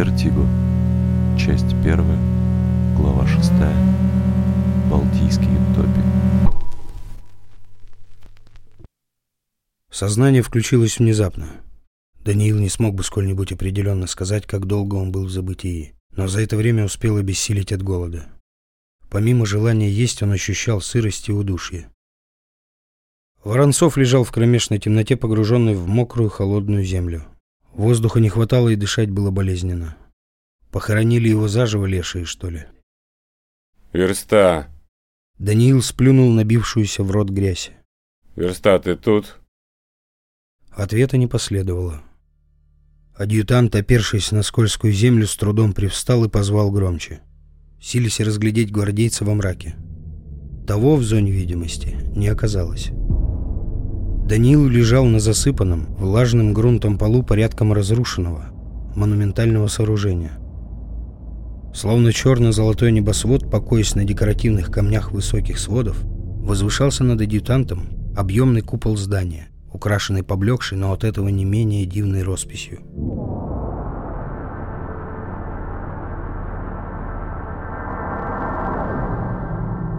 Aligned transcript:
Вертиго. 0.00 0.48
Часть 1.38 1.76
первая. 1.84 2.18
Глава 2.96 3.26
шестая. 3.26 3.76
Балтийский 4.90 5.46
топи. 5.76 6.00
Сознание 9.92 10.40
включилось 10.40 10.98
внезапно. 10.98 11.50
Даниил 12.24 12.58
не 12.58 12.70
смог 12.70 12.94
бы 12.94 13.04
сколь-нибудь 13.04 13.52
определенно 13.52 14.06
сказать, 14.06 14.46
как 14.46 14.64
долго 14.64 14.94
он 14.94 15.12
был 15.12 15.26
в 15.26 15.30
забытии, 15.30 15.92
но 16.16 16.28
за 16.28 16.40
это 16.40 16.56
время 16.56 16.86
успел 16.86 17.18
обессилить 17.18 17.70
от 17.70 17.82
голода. 17.82 18.26
Помимо 19.10 19.44
желания 19.44 19.90
есть, 19.90 20.22
он 20.22 20.32
ощущал 20.32 20.80
сырость 20.80 21.28
и 21.28 21.32
удушье. 21.32 21.90
Воронцов 23.44 23.98
лежал 23.98 24.24
в 24.24 24.32
кромешной 24.32 24.78
темноте, 24.78 25.18
погруженный 25.18 25.74
в 25.74 25.86
мокрую 25.86 26.30
холодную 26.30 26.84
землю. 26.84 27.26
Воздуха 27.72 28.20
не 28.20 28.28
хватало 28.28 28.68
и 28.68 28.76
дышать 28.76 29.10
было 29.10 29.30
болезненно. 29.30 29.96
Похоронили 30.70 31.28
его 31.28 31.48
заживо 31.48 31.86
лешие, 31.86 32.24
что 32.24 32.48
ли? 32.48 32.66
«Верста!» 33.92 34.68
Даниил 35.38 35.82
сплюнул 35.82 36.30
набившуюся 36.30 37.02
в 37.02 37.10
рот 37.10 37.30
грязь. 37.30 37.72
«Верста, 38.36 38.78
ты 38.78 38.96
тут?» 38.96 39.40
Ответа 40.70 41.16
не 41.16 41.26
последовало. 41.26 42.02
Адъютант, 43.14 43.74
опершись 43.74 44.32
на 44.32 44.42
скользкую 44.42 44.92
землю, 44.92 45.26
с 45.26 45.36
трудом 45.36 45.72
привстал 45.72 46.24
и 46.24 46.28
позвал 46.28 46.70
громче. 46.70 47.20
Сились 47.80 48.20
разглядеть 48.20 48.70
гвардейца 48.70 49.24
во 49.24 49.34
мраке. 49.34 49.74
Того 50.66 50.96
в 50.96 51.02
зоне 51.02 51.32
видимости 51.32 51.98
не 52.14 52.28
оказалось. 52.28 52.90
Даниил 54.30 54.68
лежал 54.68 55.06
на 55.06 55.18
засыпанном, 55.18 55.86
влажным 55.98 56.54
грунтом 56.54 56.98
полу 56.98 57.24
порядком 57.24 57.72
разрушенного, 57.72 58.44
монументального 58.94 59.66
сооружения. 59.66 60.38
Словно 61.74 62.12
черно-золотой 62.12 62.92
небосвод, 62.92 63.50
покоясь 63.50 63.96
на 63.96 64.04
декоративных 64.04 64.70
камнях 64.70 65.10
высоких 65.10 65.58
сводов, 65.58 66.04
возвышался 66.04 67.02
над 67.02 67.20
адъютантом 67.20 67.88
объемный 68.16 68.60
купол 68.60 68.96
здания, 68.96 69.48
украшенный 69.72 70.22
поблекшей, 70.22 70.78
но 70.78 70.92
от 70.92 71.02
этого 71.02 71.26
не 71.26 71.44
менее 71.44 71.84
дивной 71.84 72.22
росписью. 72.22 72.82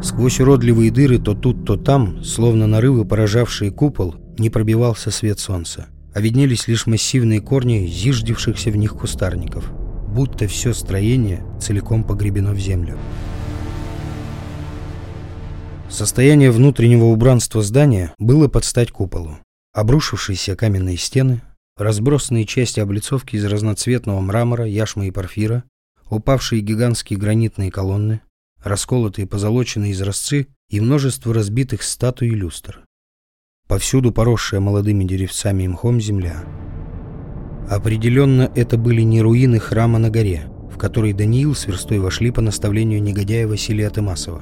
Сквозь 0.02 0.40
уродливые 0.40 0.90
дыры 0.90 1.20
то 1.20 1.36
тут, 1.36 1.66
то 1.66 1.76
там, 1.76 2.24
словно 2.24 2.66
нарывы, 2.66 3.06
поражавшие 3.06 3.72
купол, 3.72 4.16
не 4.38 4.50
пробивался 4.50 5.12
свет 5.12 5.40
солнца, 5.40 5.88
а 6.14 6.22
виднелись 6.22 6.68
лишь 6.68 6.88
массивные 6.88 7.42
корни 7.42 7.88
зиждевшихся 7.88 8.72
в 8.72 8.78
них 8.78 8.96
кустарников, 8.96 9.72
будто 10.08 10.48
все 10.48 10.74
строение 10.74 11.44
целиком 11.60 12.04
погребено 12.04 12.54
в 12.54 12.60
землю. 12.60 12.98
Состояние 15.90 16.52
внутреннего 16.52 17.06
убранства 17.06 17.62
здания 17.62 18.14
было 18.18 18.48
под 18.48 18.64
стать 18.64 18.92
куполу. 18.92 19.38
Обрушившиеся 19.74 20.56
каменные 20.56 20.98
стены, 20.98 21.42
разбросанные 21.78 22.46
части 22.46 22.80
облицовки 22.80 23.36
из 23.36 23.46
разноцветного 23.46 24.22
мрамора, 24.22 24.66
яшмы 24.66 25.08
и 25.08 25.12
порфира, 25.12 25.64
упавшие 26.10 26.62
гигантские 26.62 27.20
гранитные 27.20 27.72
колонны, 27.72 28.22
расколотые 28.64 29.28
позолоченные 29.28 29.92
изразцы 29.92 30.48
и 30.70 30.80
множество 30.80 31.34
разбитых 31.34 31.84
статуй 31.84 32.30
и 32.30 32.36
люстр. 32.36 32.82
Повсюду 33.72 34.12
поросшая 34.12 34.60
молодыми 34.60 35.06
деревцами 35.06 35.64
и 35.64 35.68
мхом 35.70 36.02
земля. 36.02 36.44
Определенно 37.70 38.52
это 38.54 38.78
были 38.78 39.02
не 39.02 39.22
руины 39.22 39.60
храма 39.60 39.98
на 39.98 40.10
горе, 40.10 40.42
в 40.70 40.78
который 40.78 41.14
Даниил 41.14 41.56
с 41.56 41.68
верстой 41.68 42.00
вошли 42.00 42.32
по 42.32 42.42
наставлению 42.42 43.02
негодяя 43.02 43.48
Василия 43.48 43.88
Атымасова. 43.88 44.42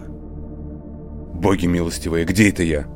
«Боги 1.35 1.67
милостивые, 1.67 2.25
где 2.25 2.49
это 2.49 2.63
я? 2.63 2.87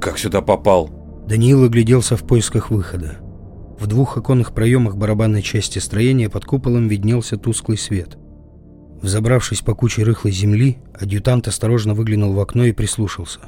Как 0.00 0.18
сюда 0.18 0.40
попал?» 0.40 0.90
Даниил 1.28 1.62
огляделся 1.62 2.16
в 2.16 2.26
поисках 2.26 2.72
выхода. 2.72 3.18
В 3.78 3.86
двух 3.86 4.16
оконных 4.16 4.52
проемах 4.52 4.96
барабанной 4.96 5.42
части 5.42 5.78
строения 5.78 6.28
под 6.28 6.44
куполом 6.44 6.88
виднелся 6.88 7.36
тусклый 7.36 7.78
свет– 7.78 8.18
Взобравшись 9.02 9.60
по 9.60 9.74
куче 9.74 10.02
рыхлой 10.02 10.32
земли, 10.32 10.78
адъютант 10.98 11.48
осторожно 11.48 11.94
выглянул 11.94 12.32
в 12.32 12.40
окно 12.40 12.64
и 12.64 12.72
прислушался. 12.72 13.40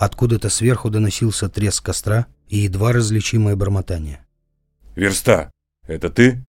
Откуда-то 0.00 0.48
сверху 0.48 0.88
доносился 0.88 1.50
треск 1.50 1.84
костра 1.84 2.26
и 2.48 2.60
едва 2.60 2.92
различимое 2.92 3.54
бормотание. 3.54 4.24
«Верста, 4.96 5.50
это 5.86 6.08
ты?» 6.08 6.42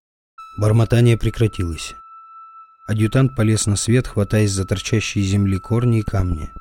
Бормотание 0.60 1.18
прекратилось. 1.18 1.96
Адъютант 2.88 3.36
полез 3.36 3.66
на 3.66 3.76
свет, 3.76 4.06
хватаясь 4.06 4.52
за 4.52 4.66
торчащие 4.66 5.24
земли 5.24 5.58
корни 5.58 5.98
и 5.98 6.04
камни. 6.04 6.52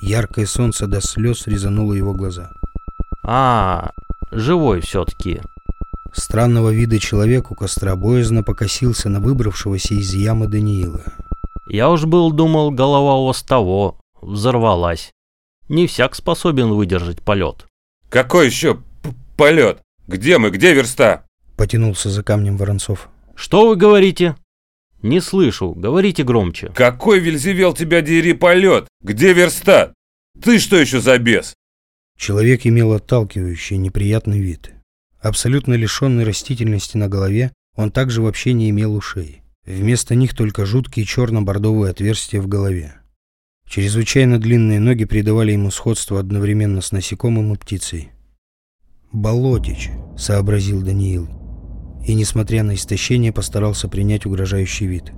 Яркое 0.00 0.46
солнце 0.46 0.88
до 0.88 1.00
слез 1.00 1.46
резануло 1.46 1.92
его 1.92 2.12
глаза. 2.12 2.50
«А, 3.22 3.92
живой 4.32 4.80
все-таки», 4.80 5.40
Странного 6.12 6.70
вида 6.70 6.98
человек 6.98 7.52
у 7.52 7.54
костра 7.54 7.94
боязно 7.94 8.42
покосился 8.42 9.08
на 9.08 9.20
выбравшегося 9.20 9.94
из 9.94 10.12
ямы 10.12 10.48
Даниила. 10.48 11.04
«Я 11.68 11.88
уж 11.88 12.04
был 12.04 12.32
думал, 12.32 12.72
голова 12.72 13.14
у 13.14 13.26
вас 13.26 13.42
того, 13.44 14.00
взорвалась. 14.22 15.12
Не 15.68 15.86
всяк 15.86 16.14
способен 16.14 16.72
выдержать 16.72 17.22
полет». 17.22 17.66
«Какой 18.08 18.46
еще 18.46 18.82
полет? 19.36 19.80
Где 20.06 20.38
мы, 20.38 20.50
где 20.50 20.74
верста?» 20.74 21.24
Потянулся 21.56 22.10
за 22.10 22.22
камнем 22.22 22.56
Воронцов. 22.56 23.08
«Что 23.34 23.68
вы 23.68 23.76
говорите?» 23.76 24.36
«Не 25.02 25.20
слышу, 25.20 25.72
говорите 25.72 26.24
громче». 26.24 26.72
«Какой, 26.74 27.20
Вельзевел, 27.20 27.74
тебя 27.74 28.00
дери 28.00 28.32
полет? 28.32 28.88
Где 29.02 29.32
верста? 29.32 29.94
Ты 30.42 30.58
что 30.58 30.76
еще 30.76 31.00
за 31.00 31.18
бес?» 31.18 31.54
Человек 32.18 32.66
имел 32.66 32.92
отталкивающий 32.92 33.76
неприятный 33.76 34.40
вид. 34.40 34.72
Абсолютно 35.20 35.74
лишенный 35.74 36.24
растительности 36.24 36.96
на 36.96 37.08
голове, 37.08 37.52
он 37.74 37.90
также 37.90 38.22
вообще 38.22 38.52
не 38.52 38.70
имел 38.70 38.94
ушей. 38.94 39.42
Вместо 39.66 40.14
них 40.14 40.34
только 40.34 40.64
жуткие 40.64 41.04
черно-бордовые 41.04 41.90
отверстия 41.90 42.40
в 42.40 42.48
голове. 42.48 42.94
Чрезвычайно 43.68 44.38
длинные 44.38 44.80
ноги 44.80 45.04
придавали 45.04 45.52
ему 45.52 45.70
сходство 45.70 46.20
одновременно 46.20 46.80
с 46.80 46.92
насекомым 46.92 47.52
и 47.52 47.56
птицей. 47.56 48.10
«Болотич»,— 49.12 49.90
сообразил 50.16 50.82
Даниил. 50.82 51.28
И, 52.06 52.14
несмотря 52.14 52.62
на 52.62 52.74
истощение, 52.74 53.32
постарался 53.32 53.88
принять 53.88 54.26
угрожающий 54.26 54.86
вид. 54.86 55.12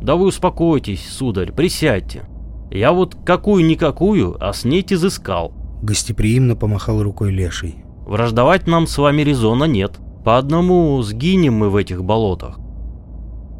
«Да 0.00 0.16
вы 0.16 0.26
успокойтесь, 0.26 1.06
сударь, 1.08 1.52
присядьте. 1.52 2.28
Я 2.70 2.92
вот 2.92 3.16
какую-никакую, 3.24 4.36
а 4.40 4.52
снеть 4.52 4.92
изыскал». 4.92 5.52
Гостеприимно 5.82 6.56
помахал 6.56 7.02
рукой 7.02 7.32
леший. 7.32 7.84
Враждовать 8.06 8.66
нам 8.66 8.86
с 8.86 8.98
вами 8.98 9.22
резона 9.22 9.64
нет. 9.64 9.98
По 10.24 10.36
одному 10.36 11.00
сгинем 11.02 11.54
мы 11.54 11.70
в 11.70 11.76
этих 11.76 12.04
болотах. 12.04 12.58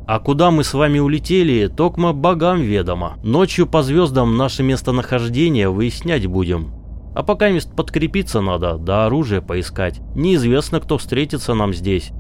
А 0.06 0.20
куда 0.20 0.50
мы 0.50 0.65
с 0.65 0.75
вами 0.75 0.98
улетели, 0.98 1.66
токмо 1.66 2.12
богам 2.12 2.60
ведомо. 2.60 3.19
Ночью 3.22 3.66
по 3.66 3.82
звездам 3.82 4.37
наше 4.37 4.62
местонахождение 4.62 5.70
выяснять 5.70 6.26
будем. 6.26 6.75
А 7.15 7.22
пока 7.22 7.48
мест 7.48 7.75
подкрепиться 7.75 8.43
надо, 8.43 8.76
да 8.76 9.06
оружие 9.06 9.41
поискать. 9.41 10.00
Неизвестно, 10.14 10.81
кто 10.81 10.98
встретится 10.98 11.54
нам 11.54 11.72
здесь. 11.72 12.10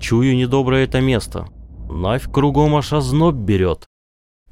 Чую 0.00 0.36
недоброе 0.36 0.84
это 0.84 1.00
место. 1.00 1.46
Навь 1.88 2.30
кругом 2.30 2.76
аж 2.76 2.92
озноб 2.92 3.36
берет. 3.36 3.86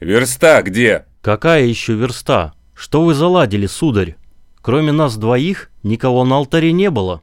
Верста 0.00 0.62
где? 0.62 1.04
Какая 1.20 1.64
еще 1.64 1.92
верста? 1.92 2.54
Что 2.74 3.04
вы 3.04 3.12
заладили, 3.12 3.66
сударь? 3.66 4.16
Кроме 4.62 4.92
нас 4.92 5.16
двоих, 5.18 5.70
никого 5.82 6.24
на 6.24 6.36
алтаре 6.36 6.72
не 6.72 6.90
было. 6.90 7.22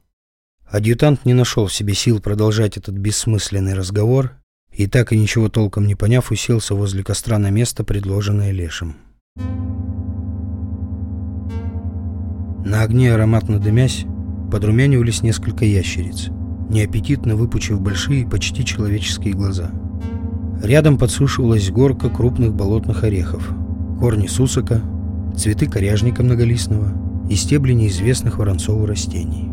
Адъютант 0.70 1.26
не 1.26 1.34
нашел 1.34 1.66
в 1.66 1.74
себе 1.74 1.96
сил 1.96 2.22
продолжать 2.22 2.78
этот 2.78 2.96
бессмысленный 2.96 3.74
разговор 3.74 4.34
и, 4.72 4.88
так 4.88 5.12
и 5.12 5.18
ничего 5.18 5.50
толком 5.50 5.88
не 5.88 5.96
поняв, 5.96 6.32
уселся 6.32 6.76
возле 6.76 7.04
костра 7.04 7.38
на 7.38 7.50
место, 7.50 7.84
предложенное 7.84 8.52
Лешим. 8.52 8.96
На 12.66 12.84
огне, 12.84 13.14
ароматно 13.14 13.60
дымясь, 13.60 14.06
подрумянивались 14.52 15.22
несколько 15.24 15.66
ящериц, 15.66 16.28
неаппетитно 16.70 17.36
выпучив 17.36 17.82
большие, 17.82 18.28
почти 18.28 18.64
человеческие 18.64 19.34
глаза. 19.34 19.72
Рядом 20.64 20.98
подсушивалась 20.98 21.72
горка 21.72 22.10
крупных 22.10 22.54
болотных 22.54 23.04
орехов, 23.04 23.50
корни 24.00 24.28
сусока, 24.28 24.82
цветы 25.36 25.68
коряжника 25.68 26.24
многолистного– 26.24 26.94
и 27.30 27.36
стебли 27.36 27.74
неизвестных 27.74 28.40
Воронцову 28.40 28.86
растений. 28.86 29.50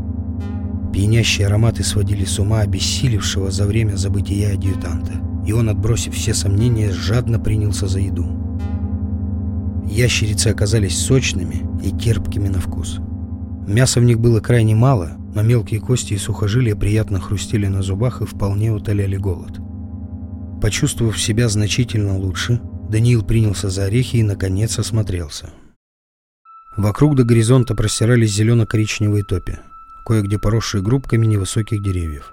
Пьянящие 0.96 1.46
ароматы 1.46 1.84
сводили 1.84 2.24
с 2.24 2.38
ума 2.38 2.60
обессилевшего 2.60 3.50
за 3.50 3.66
время 3.66 3.96
забытия 3.96 4.54
адъютанта, 4.54 5.12
и 5.46 5.52
он, 5.52 5.68
отбросив 5.68 6.14
все 6.14 6.32
сомнения, 6.32 6.90
жадно 6.90 7.38
принялся 7.38 7.86
за 7.86 8.00
еду. 8.00 8.24
Ящерицы 9.84 10.48
оказались 10.48 10.96
сочными 10.96 11.66
и 11.84 11.90
терпкими 11.90 12.48
на 12.48 12.60
вкус. 12.60 13.00
Мяса 13.68 14.00
в 14.00 14.04
них 14.04 14.20
было 14.20 14.40
крайне 14.40 14.74
мало, 14.74 15.18
но 15.34 15.42
мелкие 15.42 15.80
кости 15.80 16.14
и 16.14 16.16
сухожилия 16.16 16.74
приятно 16.74 17.20
хрустели 17.20 17.66
на 17.66 17.82
зубах 17.82 18.22
и 18.22 18.24
вполне 18.24 18.72
утоляли 18.72 19.18
голод. 19.18 19.60
Почувствовав 20.62 21.20
себя 21.20 21.50
значительно 21.50 22.16
лучше, 22.16 22.58
Даниил 22.88 23.22
принялся 23.22 23.68
за 23.68 23.84
орехи 23.84 24.16
и, 24.16 24.22
наконец, 24.22 24.78
осмотрелся. 24.78 25.50
Вокруг 26.78 27.16
до 27.16 27.24
горизонта 27.24 27.74
простирались 27.74 28.32
зелено-коричневые 28.32 29.24
топи, 29.24 29.58
кое-где 30.06 30.38
поросшие 30.38 30.82
группками 30.82 31.26
невысоких 31.26 31.82
деревьев. 31.82 32.32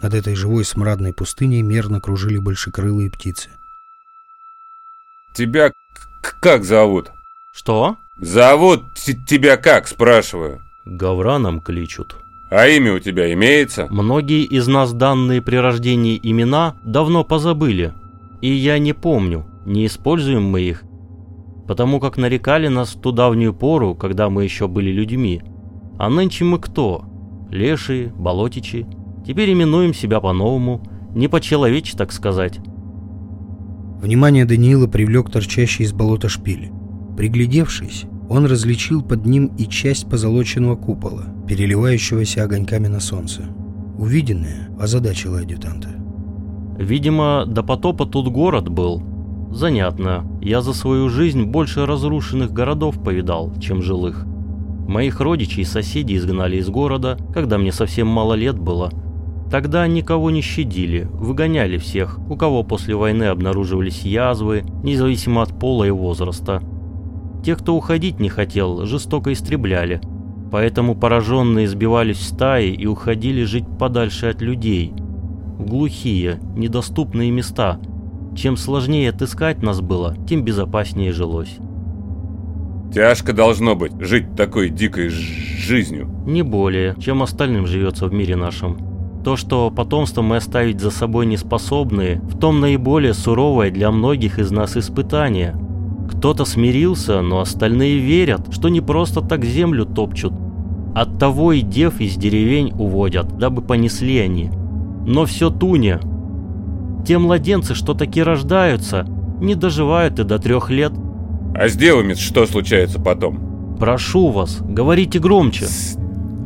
Над 0.00 0.14
этой 0.14 0.36
живой 0.36 0.64
смрадной 0.64 1.12
пустыней 1.12 1.62
мерно 1.62 2.00
кружили 2.00 2.38
большекрылые 2.38 3.10
птицы. 3.10 3.50
Тебя 5.34 5.72
как 6.40 6.64
зовут? 6.64 7.10
Что? 7.52 7.96
Зовут 8.16 8.94
тебя 8.94 9.56
как, 9.56 9.88
спрашиваю? 9.88 10.62
Гавраном 10.84 11.60
кличут. 11.60 12.16
А 12.50 12.68
имя 12.68 12.94
у 12.94 12.98
тебя 12.98 13.32
имеется? 13.32 13.86
Многие 13.90 14.44
из 14.44 14.68
нас 14.68 14.92
данные 14.92 15.42
при 15.42 15.56
рождении 15.56 16.20
имена 16.22 16.76
давно 16.84 17.24
позабыли. 17.24 17.94
И 18.40 18.52
я 18.52 18.78
не 18.78 18.92
помню, 18.92 19.46
не 19.64 19.86
используем 19.86 20.44
мы 20.44 20.60
их. 20.60 20.84
Потому 21.66 21.98
как 21.98 22.16
нарекали 22.16 22.68
нас 22.68 22.94
в 22.94 23.00
ту 23.00 23.12
давнюю 23.12 23.54
пору, 23.54 23.94
когда 23.94 24.28
мы 24.28 24.44
еще 24.44 24.68
были 24.68 24.90
людьми. 24.90 25.42
А 25.98 26.08
нынче 26.08 26.44
мы 26.44 26.58
кто? 26.58 27.04
Лешие, 27.50 28.08
болотичи. 28.08 28.86
Теперь 29.26 29.52
именуем 29.52 29.94
себя 29.94 30.20
по-новому, 30.20 30.82
не 31.14 31.28
по-человече, 31.28 31.96
так 31.96 32.12
сказать. 32.12 32.58
Внимание 34.00 34.44
Даниила 34.44 34.88
привлек 34.88 35.30
торчащий 35.30 35.84
из 35.84 35.92
болота 35.92 36.28
шпиль. 36.28 36.70
Приглядевшись, 37.16 38.06
он 38.28 38.46
различил 38.46 39.02
под 39.02 39.26
ним 39.26 39.52
и 39.58 39.66
часть 39.66 40.08
позолоченного 40.08 40.74
купола, 40.74 41.26
переливающегося 41.46 42.42
огоньками 42.42 42.88
на 42.88 42.98
солнце. 42.98 43.42
Увиденное 43.98 44.70
озадачило 44.80 45.40
адъютанта. 45.40 45.90
Видимо, 46.78 47.44
до 47.46 47.62
потопа 47.62 48.06
тут 48.06 48.28
город 48.28 48.68
был. 48.68 49.02
Занятно. 49.52 50.24
Я 50.40 50.62
за 50.62 50.72
свою 50.72 51.08
жизнь 51.10 51.44
больше 51.44 51.84
разрушенных 51.84 52.52
городов 52.52 53.02
повидал, 53.02 53.52
чем 53.60 53.82
жилых. 53.82 54.26
Моих 54.86 55.20
родичей 55.20 55.62
и 55.62 55.66
соседей 55.66 56.16
изгнали 56.16 56.56
из 56.56 56.68
города, 56.68 57.16
когда 57.32 57.58
мне 57.58 57.72
совсем 57.72 58.06
мало 58.06 58.34
лет 58.34 58.58
было– 58.58 58.90
Тогда 59.52 59.86
никого 59.86 60.30
не 60.30 60.40
щадили, 60.40 61.06
выгоняли 61.12 61.76
всех, 61.76 62.18
у 62.30 62.36
кого 62.36 62.62
после 62.62 62.94
войны 62.94 63.24
обнаруживались 63.24 64.00
язвы, 64.00 64.64
независимо 64.82 65.42
от 65.42 65.58
пола 65.58 65.84
и 65.84 65.90
возраста. 65.90 66.62
Тех, 67.44 67.58
кто 67.58 67.76
уходить 67.76 68.18
не 68.18 68.30
хотел, 68.30 68.86
жестоко 68.86 69.30
истребляли. 69.30 70.00
Поэтому 70.50 70.94
пораженные 70.94 71.68
сбивались 71.68 72.16
в 72.16 72.22
стаи 72.22 72.70
и 72.70 72.86
уходили 72.86 73.44
жить 73.44 73.66
подальше 73.78 74.28
от 74.28 74.40
людей. 74.40 74.94
В 75.58 75.66
глухие, 75.66 76.40
недоступные 76.56 77.30
места. 77.30 77.78
Чем 78.34 78.56
сложнее 78.56 79.10
отыскать 79.10 79.62
нас 79.62 79.82
было, 79.82 80.16
тем 80.26 80.46
безопаснее 80.46 81.12
жилось. 81.12 81.58
Тяжко 82.92 83.32
должно 83.32 83.74
быть 83.74 83.92
жить 84.00 84.36
такой 84.36 84.68
дикой 84.68 85.08
жизнью. 85.08 86.10
Не 86.26 86.42
более, 86.42 86.94
чем 86.98 87.22
остальным 87.22 87.66
живется 87.66 88.06
в 88.06 88.12
мире 88.12 88.36
нашем. 88.36 88.76
То, 89.24 89.36
что 89.36 89.70
потомство 89.70 90.20
мы 90.20 90.36
оставить 90.36 90.80
за 90.80 90.90
собой 90.90 91.24
не 91.24 91.38
способны, 91.38 92.20
в 92.24 92.38
том 92.38 92.60
наиболее 92.60 93.14
суровое 93.14 93.70
для 93.70 93.90
многих 93.90 94.38
из 94.38 94.50
нас 94.50 94.76
испытание. 94.76 95.54
Кто-то 96.10 96.44
смирился, 96.44 97.22
но 97.22 97.40
остальные 97.40 97.98
верят, 97.98 98.52
что 98.52 98.68
не 98.68 98.82
просто 98.82 99.22
так 99.22 99.42
землю 99.44 99.86
топчут. 99.86 100.34
Оттого 100.94 101.52
и 101.52 101.62
дев 101.62 101.98
из 101.98 102.16
деревень 102.16 102.72
уводят, 102.72 103.38
дабы 103.38 103.62
понесли 103.62 104.18
они. 104.18 104.50
Но 105.06 105.24
все 105.24 105.48
туне. 105.48 105.98
Те 107.06 107.16
младенцы, 107.16 107.74
что 107.74 107.94
таки 107.94 108.22
рождаются, 108.22 109.06
не 109.40 109.54
доживают 109.54 110.18
и 110.18 110.24
до 110.24 110.38
трех 110.38 110.68
лет. 110.68 110.92
А 111.54 111.68
с 111.68 111.76
девами 111.76 112.14
что 112.14 112.46
случается 112.46 112.98
потом? 112.98 113.76
Прошу 113.78 114.30
вас, 114.30 114.60
говорите 114.62 115.18
громче. 115.18 115.66
С 115.66 115.98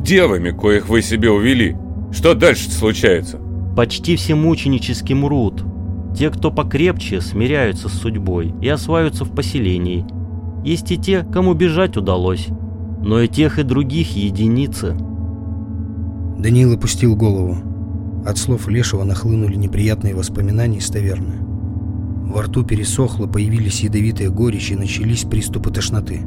девами, 0.03 0.51
коих 0.51 0.89
вы 0.89 1.01
себе 1.01 1.29
увели. 1.29 1.75
Что 2.11 2.33
дальше 2.33 2.71
случается? 2.71 3.39
Почти 3.75 4.15
все 4.15 4.35
мученически 4.35 5.13
мрут. 5.13 5.63
Те, 6.17 6.29
кто 6.29 6.51
покрепче, 6.51 7.21
смиряются 7.21 7.89
с 7.89 7.93
судьбой 7.93 8.53
и 8.61 8.67
осваиваются 8.67 9.23
в 9.23 9.35
поселении. 9.35 10.05
Есть 10.65 10.91
и 10.91 10.97
те, 10.97 11.23
кому 11.23 11.53
бежать 11.53 11.95
удалось. 11.95 12.47
Но 13.01 13.21
и 13.21 13.27
тех, 13.27 13.59
и 13.59 13.63
других 13.63 14.15
единицы. 14.15 14.97
Даниил 16.39 16.73
опустил 16.73 17.15
голову. 17.15 17.57
От 18.25 18.37
слов 18.37 18.67
Лешего 18.67 19.03
нахлынули 19.03 19.55
неприятные 19.55 20.15
воспоминания 20.15 20.79
из 20.79 20.89
таверны. 20.89 21.46
Во 22.27 22.41
рту 22.41 22.63
пересохло, 22.63 23.25
появились 23.25 23.81
ядовитые 23.81 24.29
горечи 24.29 24.73
и 24.73 24.77
начались 24.77 25.23
приступы 25.23 25.71
тошноты. 25.71 26.21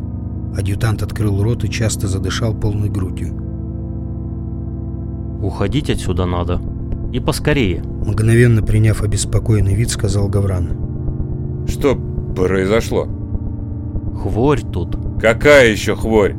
Адъютант 0.56 1.02
открыл 1.02 1.42
рот 1.42 1.64
и 1.64 1.70
часто 1.70 2.08
задышал 2.08 2.54
полной 2.54 2.88
грудью. 2.88 3.34
Уходить 5.42 5.90
отсюда 5.90 6.24
надо. 6.24 6.60
И 7.12 7.20
поскорее. 7.20 7.82
Мгновенно 7.82 8.62
приняв 8.62 9.02
обеспокоенный 9.02 9.74
вид, 9.74 9.90
сказал 9.90 10.28
Гавран. 10.28 11.66
Что 11.68 11.94
произошло? 12.34 13.06
Хворь 14.22 14.62
тут. 14.62 14.96
Какая 15.20 15.70
еще 15.70 15.96
хворь? 15.96 16.34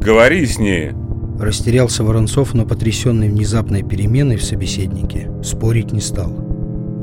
Говори 0.00 0.44
с 0.44 0.58
ней. 0.58 0.92
Растерялся 1.38 2.04
Воронцов, 2.04 2.52
но 2.52 2.66
потрясенный 2.66 3.30
внезапной 3.30 3.82
переменой 3.82 4.36
в 4.36 4.44
собеседнике, 4.44 5.30
спорить 5.42 5.92
не 5.92 6.00
стал. 6.00 6.49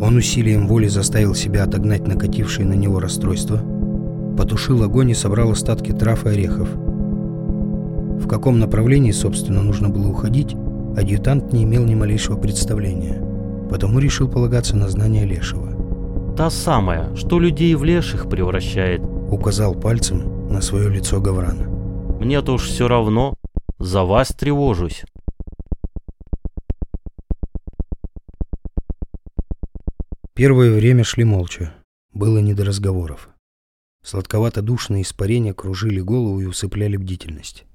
Он 0.02 0.18
усилием 0.18 0.68
воли 0.68 0.88
заставил 0.88 1.34
себя 1.34 1.64
отогнать 1.64 2.08
накатившее 2.08 2.68
на 2.68 2.74
него 2.74 3.00
расстройство, 3.00 3.62
потушил 4.38 4.84
огонь 4.84 5.12
и 5.12 5.16
собрал 5.16 5.52
остатки 5.52 5.92
трав 5.92 6.26
и 6.26 6.30
орехов. 6.30 6.70
В 6.76 8.28
каком 8.28 8.60
направлении, 8.60 9.12
собственно, 9.12 9.62
нужно 9.62 9.90
было 9.90 10.08
уходить, 10.08 10.56
Адъютант 10.98 11.54
не 11.54 11.64
имел 11.64 11.86
ни 11.86 11.94
малейшего 11.94 12.38
представления, 12.38 13.22
потому 13.70 14.00
решил 14.00 14.28
полагаться 14.28 14.76
на 14.76 14.90
знания 14.90 15.26
Лешего. 15.26 15.68
«Та 16.36 16.50
самая, 16.50 17.16
что 17.16 17.40
людей 17.40 17.76
в 17.76 17.84
леших 17.84 18.28
превращает»,— 18.28 19.02
указал 19.32 19.76
пальцем 19.76 20.50
на 20.52 20.60
свое 20.62 20.90
лицо 20.90 21.22
Гаврана. 21.22 21.68
«Мне-то 22.20 22.54
уж 22.54 22.64
все 22.64 22.88
равно, 22.88 23.36
за 23.78 24.04
вас 24.04 24.30
тревожусь». 24.30 25.04
Первое 30.38 30.72
время 30.72 31.04
шли 31.04 31.24
молча. 31.24 31.74
Было 32.14 32.38
не 32.38 32.54
до 32.54 32.64
разговоров. 32.64 33.30
Сладковато-душные 34.04 35.02
испарения 35.02 35.52
кружили 35.52 36.00
голову 36.00 36.40
и 36.42 36.46
усыпляли 36.46 36.96
бдительность. 36.96 37.66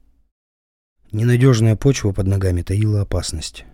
Ненадежная 1.11 1.75
почва 1.75 2.13
под 2.13 2.29
ногами 2.29 2.63
таила 2.63 3.01
опасность. 3.01 3.65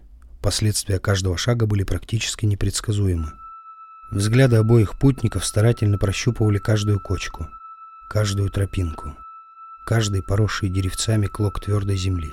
Последствия 0.41 0.99
каждого 0.99 1.37
шага 1.37 1.67
были 1.67 1.83
практически 1.83 2.47
непредсказуемы. 2.47 3.33
Взгляды 4.11 4.57
обоих 4.57 4.99
путников 4.99 5.45
старательно 5.45 5.99
прощупывали 5.99 6.57
каждую 6.57 6.99
кочку, 6.99 7.47
каждую 8.09 8.49
тропинку, 8.49 9.15
каждый 9.85 10.23
поросший 10.23 10.71
деревцами 10.71 11.27
клок 11.27 11.61
твердой 11.61 11.99
земли. 11.99 12.33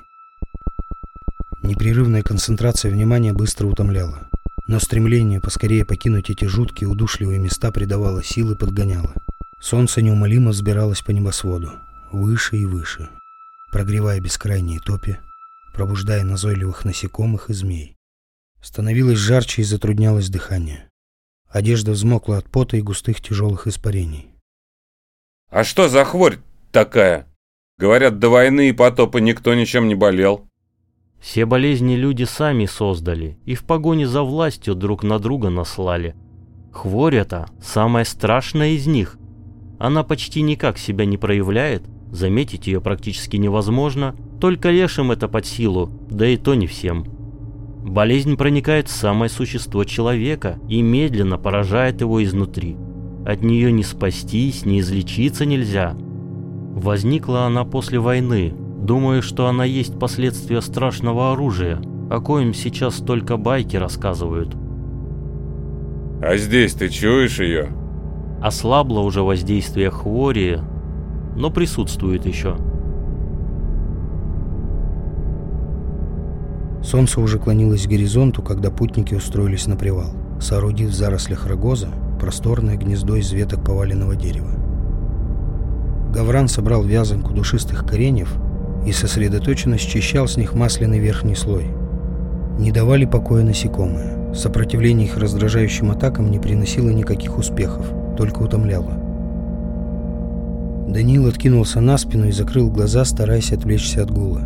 Непрерывная 1.63 2.24
концентрация 2.24 2.91
внимания 2.91 3.33
быстро 3.33 3.67
утомляла, 3.67 4.29
но 4.67 4.79
стремление 4.79 5.39
поскорее 5.39 5.86
покинуть 5.86 6.29
эти 6.29 6.45
жуткие 6.45 6.89
удушливые 6.89 7.39
места 7.39 7.72
придавало 7.72 8.24
силы 8.24 8.55
подгоняло. 8.55 9.13
Солнце 9.62 10.01
неумолимо 10.01 10.51
взбиралось 10.51 11.01
по 11.01 11.12
небосводу, 11.12 11.72
выше 12.12 12.57
и 12.57 12.65
выше— 12.65 13.10
прогревая 13.75 14.22
бескрайние 14.22 14.79
топи, 14.79 15.17
пробуждая 15.74 16.24
назойливых 16.24 16.86
насекомых 16.86 17.50
и 17.50 17.53
змей. 17.53 17.98
Становилось 18.62 19.17
жарче 19.17 19.63
и 19.63 19.65
затруднялось 19.65 20.29
дыхание. 20.29 20.89
Одежда 21.50 21.91
взмокла 21.91 22.38
от 22.38 22.50
пота 22.50 22.77
и 22.77 22.81
густых 22.81 23.19
тяжелых 23.19 23.67
испарений. 23.67 24.31
«А 25.50 25.65
что 25.65 25.89
за 25.89 26.05
хворь 26.05 26.39
такая? 26.72 27.27
Говорят, 27.77 28.17
до 28.17 28.29
войны 28.29 28.69
и 28.69 28.72
потопа 28.72 29.17
никто 29.17 29.53
ничем 29.53 29.89
не 29.89 29.95
болел». 29.95 30.50
Все 31.19 31.45
болезни 31.45 31.95
люди 31.95 32.24
сами 32.24 32.65
создали 32.65 33.38
и 33.45 33.55
в 33.55 33.63
погоне 33.63 34.07
за 34.07 34.24
властью 34.24 34.75
друг 34.75 35.03
на 35.03 35.19
друга 35.19 35.50
наслали. 35.50 36.15
Хворь 36.72 37.15
эта 37.15 37.48
самая 37.62 38.05
страшная 38.05 38.69
из 38.69 38.86
них. 38.88 39.17
Она 39.79 40.03
почти 40.03 40.41
никак 40.41 40.77
себя 40.77 41.05
не 41.05 41.17
проявляет, 41.17 41.84
Заметить 42.15 42.67
ее 42.67 42.79
практически 42.79 43.36
невозможно, 43.36 44.15
только 44.39 44.69
лешим 44.69 45.12
это 45.12 45.27
под 45.27 45.45
силу, 45.45 45.89
да 46.10 46.25
и 46.25 46.38
то 46.38 46.55
не 46.55 46.65
всем. 46.65 47.05
Болезнь 47.84 48.38
проникает 48.38 48.88
в 48.88 48.91
самое 48.91 49.29
существо 49.29 49.84
человека 49.84 50.57
и 50.69 50.81
медленно 50.81 51.38
поражает 51.38 52.00
его 52.00 52.24
изнутри. 52.24 52.77
От 53.25 53.43
нее 53.43 53.69
не 53.72 53.84
спастись, 53.84 54.65
не 54.65 54.79
излечиться 54.79 55.45
нельзя. 55.45 55.93
Возникла 56.74 57.48
она 57.48 57.65
после 57.65 58.00
войны. 58.00 58.53
Думаю, 58.86 59.24
что 59.24 59.48
она 59.48 59.65
есть 59.65 59.98
последствия 59.98 60.62
страшного 60.62 61.32
оружия, 61.32 61.82
о 62.12 62.20
коем 62.20 62.54
сейчас 62.54 62.98
только 62.98 63.36
байки 63.36 63.77
рассказывают. 63.77 64.56
А 66.22 66.38
здесь 66.38 66.74
ты 66.74 66.89
чуешь 66.89 67.39
ее? 67.39 67.70
Ослабло 68.44 69.00
уже 69.00 69.24
воздействие 69.24 69.89
хвори, 69.89 70.60
но 71.36 71.50
присутствует 71.50 72.27
еще. 72.27 72.58
Солнце 76.84 77.20
уже 77.20 77.39
клонилось 77.39 77.88
к 77.88 77.89
горизонту, 77.89 78.44
когда 78.44 78.70
путники 78.70 79.15
устроились 79.15 79.65
на 79.65 79.77
привал, 79.77 80.12
соорудив 80.39 80.92
в 80.92 80.94
зарослях 80.94 81.48
рогоза 81.48 81.89
просторное 82.20 82.77
гнездо 82.77 83.15
из 83.15 83.32
веток 83.32 83.65
поваленного 83.65 84.15
дерева. 84.15 84.51
Гавран 86.13 86.48
собрал 86.48 86.84
вязанку 86.84 87.34
душистых 87.34 87.84
кореньев 87.84 88.32
и 88.86 88.92
сосредоточенно 88.92 89.77
счищал 89.77 90.27
с 90.27 90.38
них 90.38 90.54
масляный 90.54 91.00
верхний 91.00 91.36
слой. 91.36 91.65
Не 92.60 92.72
давали 92.72 93.06
покоя 93.06 93.44
насекомые. 93.44 94.34
Сопротивление 94.34 95.08
их 95.08 95.18
раздражающим 95.18 95.92
атакам 95.92 96.30
не 96.30 96.39
приносило 96.39 96.89
никаких 96.89 97.38
успехов, 97.38 97.86
только 98.18 98.39
утомляло. 98.44 98.94
Даниил 100.88 101.27
откинулся 101.27 101.82
на 101.82 101.98
спину 101.98 102.27
и 102.27 102.32
закрыл 102.32 102.70
глаза, 102.70 103.06
стараясь 103.06 103.51
отвлечься 103.51 104.04
от 104.04 104.12
гула. 104.12 104.42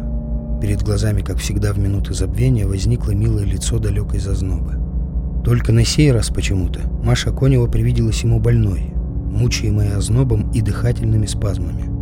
Перед 0.62 0.82
глазами, 0.84 1.22
как 1.22 1.38
всегда 1.38 1.74
в 1.74 1.80
минуты 1.80 2.14
забвения, 2.14 2.68
возникло 2.68 3.12
милое 3.12 3.46
лицо 3.46 3.80
далекой 3.80 4.20
зазнобы. 4.20 4.76
Только 5.44 5.72
на 5.72 5.86
сей 5.86 6.12
раз 6.12 6.30
почему-то 6.30 6.82
Маша 7.04 7.32
Конева 7.32 7.68
привиделась 7.68 8.24
ему 8.24 8.40
больной, 8.40 8.94
мучаемая 9.32 9.98
ознобом 9.98 10.52
и 10.52 10.62
дыхательными 10.62 11.26
спазмами. 11.26 11.99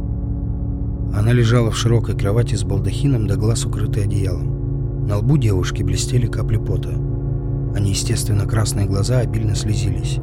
Она 1.13 1.33
лежала 1.33 1.71
в 1.71 1.77
широкой 1.77 2.17
кровати 2.17 2.55
с 2.55 2.63
балдахином 2.63 3.27
до 3.27 3.35
глаз 3.35 3.65
укрытой 3.65 4.03
одеялом. 4.03 5.05
На 5.07 5.17
лбу 5.17 5.37
девушки 5.37 5.83
блестели 5.83 6.27
капли 6.27 6.57
пота. 6.57 6.89
А 6.89 7.79
неестественно 7.79 8.45
красные 8.45 8.87
глаза 8.87 9.19
обильно 9.19 9.55
слезились. 9.55 10.17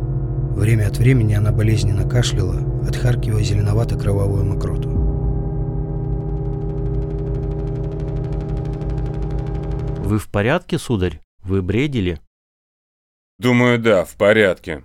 Время 0.56 0.86
от 0.86 0.98
времени 0.98 1.34
она 1.34 1.52
болезненно 1.52 2.08
кашляла, 2.08 2.60
отхаркивая 2.86 3.42
зеленовато-кровавую 3.42 4.44
мокроту. 4.44 4.90
«Вы 10.04 10.18
в 10.18 10.28
порядке, 10.28 10.78
сударь? 10.78 11.20
Вы 11.42 11.62
бредили?» 11.62 12.20
Думаю, 13.38 13.78
да, 13.78 14.04
в 14.04 14.16
порядке. 14.16 14.84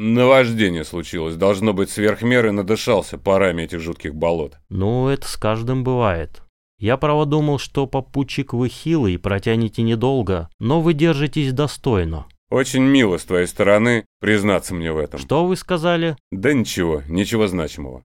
Наваждение 0.00 0.84
случилось. 0.84 1.34
Должно 1.34 1.72
быть, 1.72 1.90
сверх 1.90 2.22
меры 2.22 2.52
надышался 2.52 3.18
парами 3.18 3.62
этих 3.62 3.80
жутких 3.80 4.14
болот. 4.14 4.56
Ну, 4.68 5.08
это 5.08 5.26
с 5.26 5.36
каждым 5.36 5.82
бывает. 5.82 6.42
Я 6.78 6.96
право 6.96 7.26
думал, 7.26 7.58
что 7.58 7.88
попутчик 7.88 8.52
вы 8.52 8.68
хилый, 8.68 9.18
протянете 9.18 9.82
недолго, 9.82 10.48
но 10.60 10.80
вы 10.80 10.94
держитесь 10.94 11.52
достойно. 11.52 12.26
Очень 12.48 12.84
мило 12.84 13.18
с 13.18 13.24
твоей 13.24 13.48
стороны 13.48 14.04
признаться 14.20 14.72
мне 14.72 14.92
в 14.92 14.98
этом. 14.98 15.18
Что 15.18 15.44
вы 15.44 15.56
сказали? 15.56 16.16
Да 16.30 16.52
ничего, 16.52 17.02
ничего 17.08 17.48
значимого. 17.48 18.04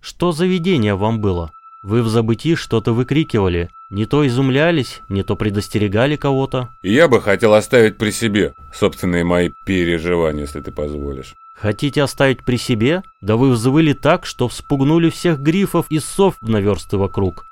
Что 0.00 0.30
за 0.30 0.46
видение 0.46 0.94
вам 0.94 1.20
было? 1.20 1.50
Вы 1.82 2.02
в 2.02 2.08
забытии 2.08 2.54
что-то 2.54 2.92
выкрикивали, 2.92 3.70
не 3.90 4.06
то 4.06 4.24
изумлялись, 4.24 5.02
не 5.08 5.24
то 5.24 5.34
предостерегали 5.34 6.14
кого-то. 6.14 6.68
Я 6.82 7.08
бы 7.08 7.20
хотел 7.20 7.54
оставить 7.54 7.98
при 7.98 8.12
себе 8.12 8.54
собственные 8.72 9.24
мои 9.24 9.50
переживания, 9.64 10.42
если 10.42 10.60
ты 10.60 10.70
позволишь. 10.70 11.34
Хотите 11.54 12.02
оставить 12.02 12.44
при 12.44 12.56
себе? 12.56 13.02
Да 13.20 13.36
вы 13.36 13.50
взвыли 13.50 13.94
так, 13.94 14.26
что 14.26 14.46
вспугнули 14.46 15.10
всех 15.10 15.40
грифов 15.40 15.86
и 15.90 15.98
сов 15.98 16.36
на 16.40 16.60
версты 16.60 16.96
вокруг. 16.96 17.46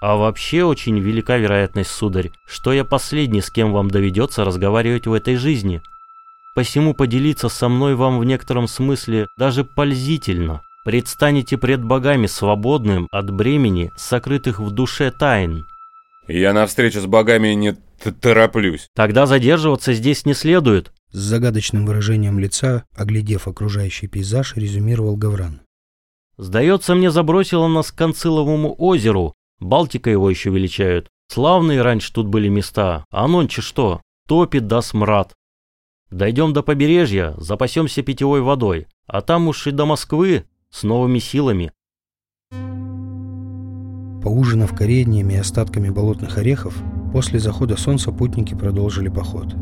А 0.00 0.16
вообще 0.16 0.62
очень 0.62 0.98
велика 1.00 1.36
вероятность, 1.36 1.90
сударь, 1.90 2.30
что 2.46 2.72
я 2.72 2.84
последний, 2.84 3.40
с 3.40 3.50
кем 3.50 3.72
вам 3.72 3.90
доведется 3.90 4.44
разговаривать 4.44 5.08
в 5.08 5.12
этой 5.12 5.36
жизни. 5.36 5.82
Посему 6.54 6.94
поделиться 6.94 7.48
со 7.48 7.68
мной 7.68 7.96
вам 7.96 8.20
в 8.20 8.24
некотором 8.24 8.68
смысле 8.68 9.26
даже 9.36 9.64
пользительно 9.64 10.62
предстанете 10.84 11.58
пред 11.58 11.82
богами 11.82 12.26
свободным 12.26 13.08
от 13.10 13.30
бремени, 13.30 13.90
сокрытых 13.96 14.60
в 14.60 14.70
душе 14.70 15.10
тайн. 15.10 15.64
Я 16.28 16.52
на 16.52 16.66
встречу 16.66 17.00
с 17.00 17.06
богами 17.06 17.48
не 17.48 17.76
тороплюсь. 18.20 18.88
Тогда 18.94 19.26
задерживаться 19.26 19.92
здесь 19.92 20.24
не 20.24 20.34
следует. 20.34 20.92
С 21.10 21.18
загадочным 21.18 21.86
выражением 21.86 22.38
лица, 22.38 22.84
оглядев 22.94 23.46
окружающий 23.46 24.08
пейзаж, 24.08 24.56
резюмировал 24.56 25.16
Гавран. 25.16 25.60
Сдается 26.36 26.94
мне, 26.94 27.10
забросило 27.10 27.68
нас 27.68 27.92
к 27.92 27.96
Конциловому 27.96 28.74
озеру. 28.78 29.34
Балтика 29.60 30.10
его 30.10 30.28
еще 30.28 30.50
величают. 30.50 31.08
Славные 31.28 31.82
раньше 31.82 32.12
тут 32.12 32.26
были 32.26 32.48
места, 32.48 33.04
а 33.10 33.28
нонче 33.28 33.62
что? 33.62 34.02
Топит 34.26 34.66
да 34.66 34.82
смрад. 34.82 35.32
Дойдем 36.10 36.52
до 36.52 36.62
побережья, 36.62 37.34
запасемся 37.38 38.02
питьевой 38.02 38.40
водой, 38.40 38.86
а 39.06 39.20
там 39.20 39.48
уж 39.48 39.66
и 39.66 39.70
до 39.70 39.86
Москвы 39.86 40.44
с 40.74 40.82
новыми 40.82 41.20
силами. 41.20 41.70
Поужинав 44.22 44.74
кореньями 44.74 45.34
и 45.34 45.36
остатками 45.36 45.88
болотных 45.88 46.36
орехов, 46.36 46.76
после 47.12 47.38
захода 47.38 47.76
солнца 47.76 48.10
путники 48.10 48.54
продолжили 48.54 49.08
поход. 49.08 49.54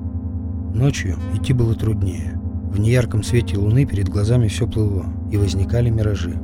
Ночью 0.74 1.18
идти 1.34 1.52
было 1.52 1.74
труднее. 1.74 2.40
В 2.70 2.80
неярком 2.80 3.22
свете 3.22 3.58
луны 3.58 3.84
перед 3.84 4.08
глазами 4.08 4.48
все 4.48 4.66
плыло, 4.66 5.04
и 5.30 5.36
возникали 5.36 5.90
миражи. 5.90 6.40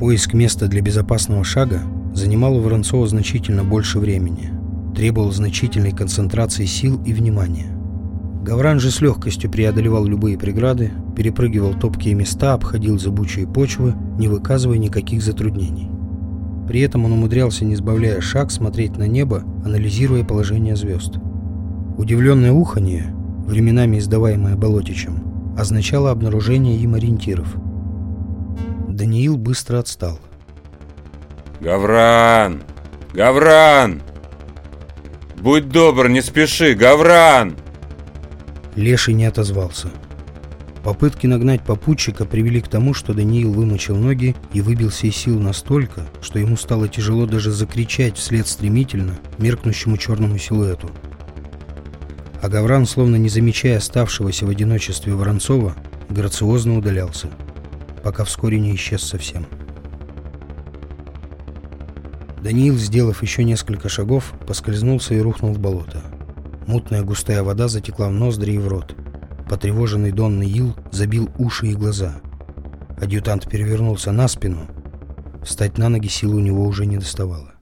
Поиск 0.00 0.32
места 0.32 0.66
для 0.66 0.80
безопасного 0.80 1.44
шага 1.44 1.82
занимал 2.14 2.56
у 2.56 2.60
Воронцова 2.62 3.06
значительно 3.06 3.64
больше 3.64 3.98
времени, 3.98 4.50
требовал 4.94 5.30
значительной 5.30 5.92
концентрации 5.92 6.64
сил 6.64 7.02
и 7.04 7.12
внимания. 7.12 7.75
Гавран 8.46 8.78
же 8.78 8.92
с 8.92 9.00
легкостью 9.00 9.50
преодолевал 9.50 10.06
любые 10.06 10.38
преграды, 10.38 10.92
перепрыгивал 11.16 11.74
топкие 11.74 12.14
места, 12.14 12.52
обходил 12.52 12.96
зыбучие 12.96 13.44
почвы, 13.44 13.96
не 14.20 14.28
выказывая 14.28 14.78
никаких 14.78 15.20
затруднений. 15.20 15.90
При 16.68 16.78
этом 16.78 17.04
он 17.04 17.12
умудрялся, 17.12 17.64
не 17.64 17.74
сбавляя 17.74 18.20
шаг, 18.20 18.52
смотреть 18.52 18.96
на 18.98 19.08
небо, 19.08 19.42
анализируя 19.64 20.22
положение 20.22 20.76
звезд. 20.76 21.16
Удивленное 21.98 22.52
уханье, 22.52 23.12
временами 23.48 23.98
издаваемое 23.98 24.54
Болотичем, 24.54 25.56
означало 25.58 26.12
обнаружение 26.12 26.76
им 26.76 26.94
ориентиров. 26.94 27.52
Даниил 28.88 29.38
быстро 29.38 29.80
отстал. 29.80 30.20
«Гавран! 31.60 32.62
Гавран! 33.12 34.02
Будь 35.40 35.68
добр, 35.68 36.08
не 36.08 36.22
спеши, 36.22 36.74
Гавран!» 36.74 37.56
Леший 38.76 39.14
не 39.14 39.24
отозвался. 39.24 39.88
Попытки 40.84 41.26
нагнать 41.26 41.62
попутчика 41.62 42.26
привели 42.26 42.60
к 42.60 42.68
тому, 42.68 42.94
что 42.94 43.12
Даниил 43.12 43.52
вымочил 43.52 43.96
ноги 43.96 44.36
и 44.52 44.60
выбился 44.60 45.08
из 45.08 45.16
сил 45.16 45.40
настолько, 45.40 46.06
что 46.20 46.38
ему 46.38 46.56
стало 46.56 46.86
тяжело 46.86 47.26
даже 47.26 47.50
закричать 47.50 48.16
вслед 48.16 48.46
стремительно 48.46 49.18
меркнущему 49.38 49.96
черному 49.96 50.38
силуэту. 50.38 50.90
А 52.40 52.48
Гавран, 52.48 52.86
словно 52.86 53.16
не 53.16 53.28
замечая 53.30 53.78
оставшегося 53.78 54.46
в 54.46 54.50
одиночестве 54.50 55.14
Воронцова, 55.14 55.74
грациозно 56.08 56.76
удалялся, 56.78 57.30
пока 58.04 58.24
вскоре 58.24 58.60
не 58.60 58.76
исчез 58.76 59.02
совсем. 59.02 59.46
Даниил, 62.44 62.76
сделав 62.76 63.22
еще 63.22 63.42
несколько 63.42 63.88
шагов, 63.88 64.34
поскользнулся 64.46 65.14
и 65.14 65.20
рухнул 65.20 65.52
в 65.52 65.58
болото. 65.58 66.00
Мутная 66.66 67.02
густая 67.02 67.42
вода 67.44 67.68
затекла 67.68 68.08
в 68.08 68.12
ноздри 68.12 68.52
и 68.52 68.58
в 68.58 68.66
рот. 68.66 68.96
Потревоженный 69.48 70.10
донный 70.10 70.48
ил 70.48 70.76
забил 70.90 71.30
уши 71.38 71.68
и 71.68 71.74
глаза. 71.74 72.20
Адъютант 73.00 73.48
перевернулся 73.48 74.10
на 74.10 74.26
спину. 74.26 74.68
Встать 75.44 75.78
на 75.78 75.88
ноги 75.88 76.08
силы 76.08 76.36
у 76.36 76.40
него 76.40 76.64
уже 76.64 76.86
не 76.86 76.98
доставало. 76.98 77.52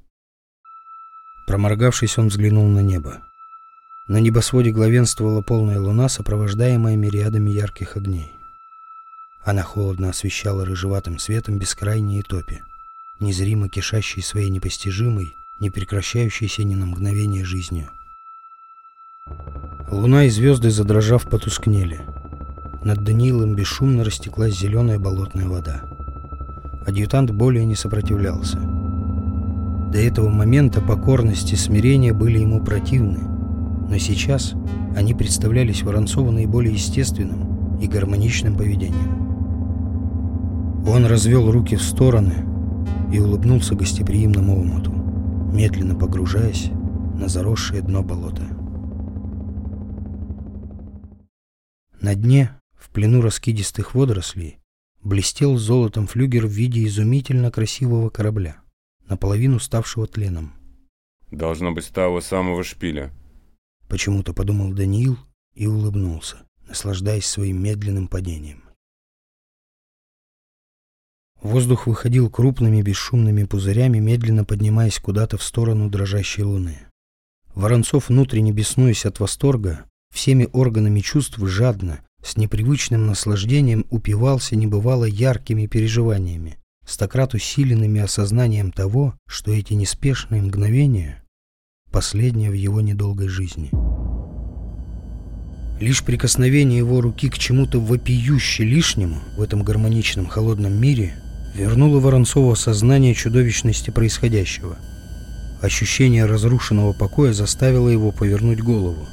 Проморгавшись, 1.47 2.17
он 2.17 2.29
взглянул 2.29 2.67
на 2.67 2.81
небо. 2.81 3.23
На 4.09 4.19
небосводе 4.19 4.71
главенствовала 4.71 5.43
полная 5.43 5.79
луна, 5.79 6.09
сопровождаемая 6.09 6.97
мириадами 6.97 7.51
ярких 7.51 7.99
огней. 7.99 8.33
Она 9.45 9.63
холодно 9.63 10.09
освещала 10.11 10.65
рыжеватым 10.65 11.19
светом 11.19 11.59
бескрайние 11.59 12.23
топи, 12.23 12.63
незримо 13.21 13.69
кишащие 13.69 14.25
своей 14.25 14.49
непостижимой, 14.49 15.35
не 15.61 15.69
прекращающейся 15.69 16.65
ни 16.65 16.75
на 16.75 16.87
мгновение 16.87 17.45
жизнью. 17.45 17.91
Луна 19.91 20.25
и 20.25 20.31
звезды, 20.31 20.71
задрожав, 20.71 21.29
потускнели. 21.29 22.01
Над 22.85 23.05
Даниилом 23.05 23.55
бесшумно 23.55 24.03
растеклась 24.05 24.59
зеленая 24.59 24.99
болотная 24.99 25.47
вода. 25.47 25.83
Адъютант 26.87 27.31
более 27.31 27.65
не 27.65 27.75
сопротивлялся. 27.75 28.59
До 29.93 29.99
этого 29.99 30.29
момента 30.29 30.81
покорность 30.81 31.53
и 31.53 31.57
смирение 31.57 32.13
были 32.13 32.39
ему 32.39 32.61
противны, 32.61 33.21
но 33.89 33.99
сейчас 33.99 34.55
они 34.97 35.15
представлялись 35.15 35.83
Воронцову 35.83 36.31
наиболее 36.31 36.75
естественным 36.75 37.79
и 37.79 37.87
гармоничным 37.87 38.57
поведением. 38.57 39.25
Он 40.87 41.07
развел 41.07 41.51
руки 41.51 41.77
в 41.77 41.83
стороны 41.83 42.35
и 43.13 43.19
улыбнулся 43.19 43.75
гостеприимному 43.75 44.61
омуту, 44.61 44.93
медленно 45.53 45.95
погружаясь 45.95 46.71
на 47.15 47.29
заросшее 47.29 47.83
дно 47.83 48.03
болота. 48.03 48.43
На 52.05 52.15
дне, 52.15 52.51
в 52.75 52.91
плену 52.91 53.23
раскидистых 53.23 53.95
водорослей, 53.95 54.59
блестел 55.03 55.57
золотом 55.57 56.07
флюгер 56.07 56.45
в 56.45 56.51
виде 56.51 56.85
изумительно 56.85 57.51
красивого 57.51 58.11
корабля, 58.11 58.59
наполовину 59.09 59.59
ставшего 59.59 60.07
тленом. 60.07 60.53
Должно 61.31 61.73
быть 61.73 61.87
с 61.87 61.89
того 61.89 62.21
самого 62.21 62.63
шпиля. 62.63 63.11
Почему-то 63.89 64.35
подумал 64.35 64.75
Даниил 64.75 65.17
и 65.55 65.67
улыбнулся, 65.67 66.47
наслаждаясь 66.69 67.25
своим 67.25 67.63
медленным 67.63 68.09
падением. 68.09 68.65
Воздух 71.41 71.87
выходил 71.87 72.29
крупными 72.29 72.83
бесшумными 72.83 73.45
пузырями, 73.45 73.99
медленно 73.99 74.45
поднимаясь 74.45 74.99
куда-то 74.99 75.39
в 75.39 75.43
сторону 75.43 75.89
дрожащей 75.89 76.43
луны. 76.43 76.87
Воронцов, 77.55 78.11
внутренне 78.11 78.53
беснуясь 78.53 79.07
от 79.07 79.21
восторга, 79.21 79.87
всеми 80.15 80.49
органами 80.53 81.01
чувств 81.01 81.39
жадно, 81.39 82.01
с 82.23 82.37
непривычным 82.37 83.07
наслаждением 83.07 83.85
упивался 83.91 84.57
небывало 84.57 85.05
яркими 85.05 85.67
переживаниями, 85.67 86.57
стократ 86.87 87.35
усиленными 87.35 88.01
осознанием 88.01 88.71
того, 88.71 89.15
что 89.27 89.53
эти 89.53 89.75
неспешные 89.75 90.41
мгновения— 90.41 91.23
последнее 91.91 92.51
в 92.51 92.55
его 92.55 92.81
недолгой 92.81 93.29
жизни. 93.29 93.71
Лишь 95.81 96.05
прикосновение 96.05 96.79
его 96.79 97.01
руки 97.01 97.29
к 97.29 97.37
чему-то 97.37 97.81
вопиюще 97.81 98.65
лишнему 98.65 99.19
в 99.37 99.43
этом 99.43 99.65
гармоничном 99.65 100.27
холодном 100.27 100.81
мире 100.81 101.15
вернуло 101.55 101.99
Воронцову 101.99 102.55
сознание 102.55 103.15
чудовищности 103.15 103.91
происходящего. 103.91 104.77
Ощущение 105.61 106.27
разрушенного 106.27 106.93
покоя 106.93 107.33
заставило 107.33 107.89
его 107.89 108.13
повернуть 108.13 108.61
голову. 108.61 109.09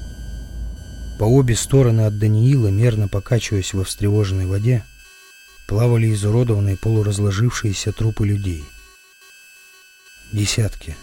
По 1.22 1.26
обе 1.26 1.56
стороны 1.56 2.08
от 2.08 2.18
Даниила, 2.18 2.70
мерно 2.70 3.08
покачиваясь 3.08 3.76
во 3.76 3.84
встревоженной 3.84 4.48
воде, 4.48 4.84
плавали 5.68 6.12
изуродованные 6.12 6.78
полуразложившиеся 6.78 7.92
трупы 7.92 8.26
людей. 8.26 8.64
Десятки, 10.32 10.98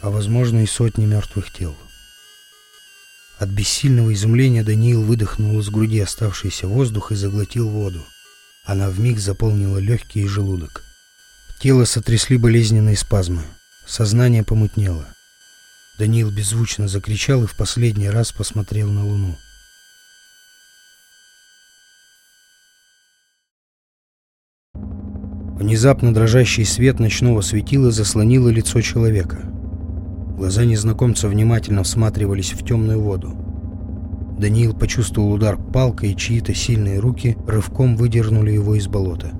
а 0.00 0.10
возможно 0.10 0.62
и 0.62 0.66
сотни 0.66 1.04
мертвых 1.04 1.52
тел. 1.52 1.76
От 3.40 3.48
бессильного 3.48 4.14
изумления 4.14 4.62
Даниил 4.62 5.02
выдохнул 5.02 5.58
из 5.58 5.68
груди 5.68 5.98
оставшийся 5.98 6.68
воздух 6.68 7.10
и 7.10 7.16
заглотил 7.16 7.68
воду. 7.68 8.06
Она 8.64 8.88
вмиг 8.88 9.18
заполнила 9.18 9.78
легкие 9.78 10.26
и 10.26 10.28
желудок. 10.28 10.84
Тело 11.60 11.86
сотрясли 11.86 12.36
болезненные 12.36 12.96
спазмы. 12.96 13.42
Сознание 13.84 14.44
помутнело. 14.44 15.08
Даниил 15.98 16.30
беззвучно 16.30 16.86
закричал 16.86 17.42
и 17.42 17.48
в 17.48 17.56
последний 17.56 18.08
раз 18.08 18.30
посмотрел 18.30 18.92
на 18.92 19.04
луну. 19.04 19.36
Внезапно 25.66 26.14
дрожащий 26.14 26.64
свет 26.64 27.00
ночного 27.00 27.40
светила 27.40 27.90
заслонило 27.90 28.48
лицо 28.48 28.80
человека. 28.82 29.38
Глаза 30.36 30.64
незнакомца 30.64 31.26
внимательно 31.26 31.82
всматривались 31.82 32.52
в 32.52 32.64
темную 32.64 33.00
воду. 33.00 33.32
Даниил 34.38 34.74
почувствовал 34.74 35.32
удар 35.32 35.56
палкой, 35.56 36.12
и 36.12 36.16
чьи-то 36.16 36.54
сильные 36.54 37.00
руки 37.00 37.36
рывком 37.48 37.96
выдернули 37.96 38.52
его 38.52 38.76
из 38.76 38.86
болота. 38.86 39.32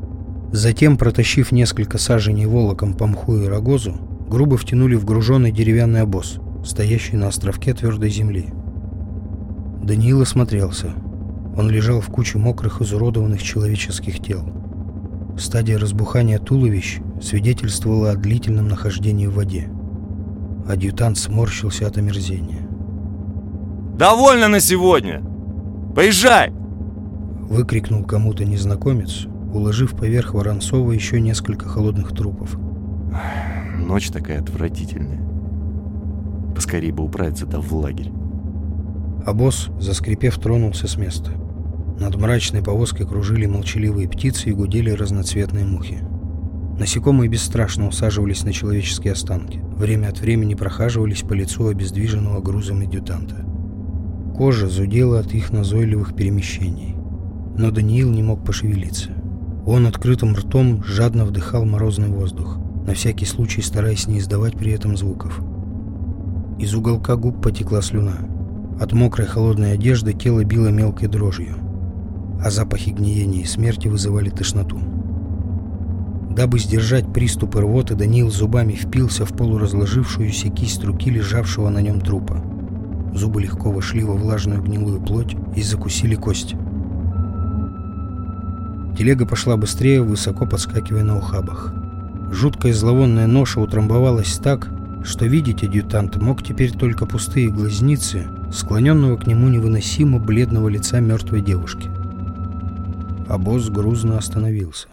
Затем, 0.50 0.96
протащив 0.96 1.52
несколько 1.52 1.96
саженей 1.96 2.46
волоком 2.46 2.94
по 2.94 3.06
мху 3.06 3.36
и 3.36 3.46
рогозу, 3.46 3.94
грубо 4.28 4.56
втянули 4.56 4.96
в 4.96 5.04
груженный 5.04 5.52
деревянный 5.52 6.00
обоз, 6.00 6.40
стоящий 6.64 7.16
на 7.16 7.28
островке 7.28 7.72
твердой 7.72 8.10
земли. 8.10 8.46
Даниил 9.80 10.22
осмотрелся. 10.22 10.92
Он 11.56 11.70
лежал 11.70 12.00
в 12.00 12.06
куче 12.06 12.38
мокрых, 12.38 12.82
изуродованных 12.82 13.40
человеческих 13.40 14.18
тел. 14.18 14.65
Стадия 15.38 15.78
разбухания 15.78 16.38
туловищ 16.38 17.00
свидетельствовала 17.20 18.12
о 18.12 18.16
длительном 18.16 18.68
нахождении 18.68 19.26
в 19.26 19.34
воде. 19.34 19.68
Адъютант 20.66 21.18
сморщился 21.18 21.86
от 21.86 21.98
омерзения. 21.98 22.66
«Довольно 23.96 24.48
на 24.48 24.60
сегодня! 24.60 25.22
Поезжай!» 25.94 26.52
Выкрикнул 27.48 28.04
кому-то 28.04 28.44
незнакомец, 28.44 29.26
уложив 29.52 29.96
поверх 29.96 30.34
Воронцова 30.34 30.90
еще 30.92 31.20
несколько 31.20 31.68
холодных 31.68 32.12
трупов. 32.14 32.58
Ночь 33.78 34.08
такая 34.08 34.40
отвратительная. 34.40 35.20
Поскорее 36.54 36.92
бы 36.92 37.04
управиться 37.04 37.46
да 37.46 37.60
в 37.60 37.72
лагерь. 37.74 38.10
А 39.24 39.32
босс, 39.32 39.68
заскрипев, 39.78 40.38
тронулся 40.38 40.88
с 40.88 40.96
места. 40.96 41.32
Над 41.98 42.16
мрачной 42.16 42.62
повозкой 42.62 43.06
кружили 43.06 43.46
молчаливые 43.46 44.08
птицы 44.08 44.50
и 44.50 44.52
гудели 44.52 44.90
разноцветные 44.90 45.64
мухи. 45.64 45.98
Насекомые 46.78 47.30
бесстрашно 47.30 47.88
усаживались 47.88 48.44
на 48.44 48.52
человеческие 48.52 49.14
останки. 49.14 49.60
Время 49.76 50.08
от 50.08 50.20
времени 50.20 50.54
прохаживались 50.54 51.22
по 51.22 51.32
лицу 51.32 51.68
обездвиженного 51.68 52.42
грузом 52.42 52.82
адъютанта. 52.82 53.46
Кожа 54.36 54.68
зудела 54.68 55.20
от 55.20 55.32
их 55.32 55.52
назойливых 55.52 56.14
перемещений. 56.14 56.94
Но 57.56 57.70
Даниил 57.70 58.10
не 58.10 58.22
мог 58.22 58.44
пошевелиться. 58.44 59.12
Он 59.64 59.86
открытым 59.86 60.34
ртом 60.34 60.84
жадно 60.84 61.24
вдыхал 61.24 61.64
морозный 61.64 62.08
воздух, 62.08 62.58
на 62.86 62.92
всякий 62.92 63.24
случай 63.24 63.62
стараясь 63.62 64.06
не 64.06 64.18
издавать 64.18 64.58
при 64.58 64.72
этом 64.72 64.98
звуков. 64.98 65.40
Из 66.58 66.74
уголка 66.74 67.16
губ 67.16 67.42
потекла 67.42 67.80
слюна. 67.80 68.18
От 68.78 68.92
мокрой 68.92 69.26
холодной 69.26 69.72
одежды 69.72 70.12
тело 70.12 70.44
било 70.44 70.68
мелкой 70.68 71.08
дрожью 71.08 71.65
а 72.42 72.50
запахи 72.50 72.90
гниения 72.90 73.42
и 73.42 73.46
смерти 73.46 73.88
вызывали 73.88 74.30
тошноту. 74.30 74.78
Дабы 76.30 76.58
сдержать 76.58 77.10
приступы 77.12 77.62
рвоты, 77.62 77.94
Даниил 77.94 78.30
зубами 78.30 78.72
впился 78.72 79.24
в 79.24 79.34
полуразложившуюся 79.34 80.50
кисть 80.50 80.84
руки 80.84 81.10
лежавшего 81.10 81.70
на 81.70 81.80
нем 81.80 82.00
трупа. 82.00 82.44
Зубы 83.14 83.40
легко 83.40 83.70
вошли 83.72 84.04
во 84.04 84.12
влажную 84.12 84.62
гнилую 84.62 85.00
плоть 85.00 85.34
и 85.56 85.62
закусили 85.62 86.14
кость. 86.14 86.54
Телега 88.98 89.24
пошла 89.24 89.56
быстрее, 89.56 90.02
высоко 90.02 90.46
подскакивая 90.46 91.04
на 91.04 91.16
ухабах. 91.16 91.72
Жуткая 92.30 92.74
зловонная 92.74 93.26
ноша 93.26 93.60
утрамбовалась 93.60 94.38
так, 94.42 94.70
что 95.04 95.24
видеть 95.24 95.62
адъютант 95.62 96.16
мог 96.16 96.42
теперь 96.42 96.72
только 96.72 97.06
пустые 97.06 97.48
глазницы, 97.48 98.26
склоненного 98.52 99.16
к 99.16 99.26
нему 99.26 99.48
невыносимо 99.48 100.18
бледного 100.18 100.68
лица 100.68 101.00
мертвой 101.00 101.40
девушки. 101.40 101.88
Обоз 103.28 103.70
грузно 103.70 104.18
остановился. 104.18 104.88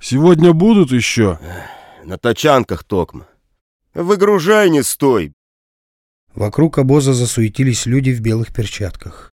«Сегодня 0.00 0.52
будут 0.52 0.92
еще?» 0.92 1.38
«На 2.04 2.18
тачанках, 2.18 2.84
Токма. 2.84 3.26
Выгружай, 3.94 4.70
не 4.70 4.84
стой!» 4.84 5.32
Вокруг 6.34 6.78
обоза 6.78 7.14
засуетились 7.14 7.84
люди 7.86 8.10
в 8.10 8.20
белых 8.20 8.54
перчатках. 8.54 9.32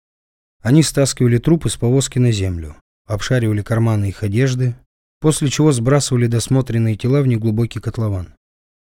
Они 0.60 0.82
стаскивали 0.82 1.38
трупы 1.38 1.70
с 1.70 1.76
повозки 1.76 2.18
на 2.18 2.30
землю, 2.30 2.76
обшаривали 3.06 3.62
карманы 3.62 4.10
их 4.10 4.22
одежды, 4.22 4.76
после 5.18 5.48
чего 5.48 5.72
сбрасывали 5.72 6.26
досмотренные 6.26 6.96
тела 6.96 7.22
в 7.22 7.26
неглубокий 7.26 7.80
котлован. 7.80 8.34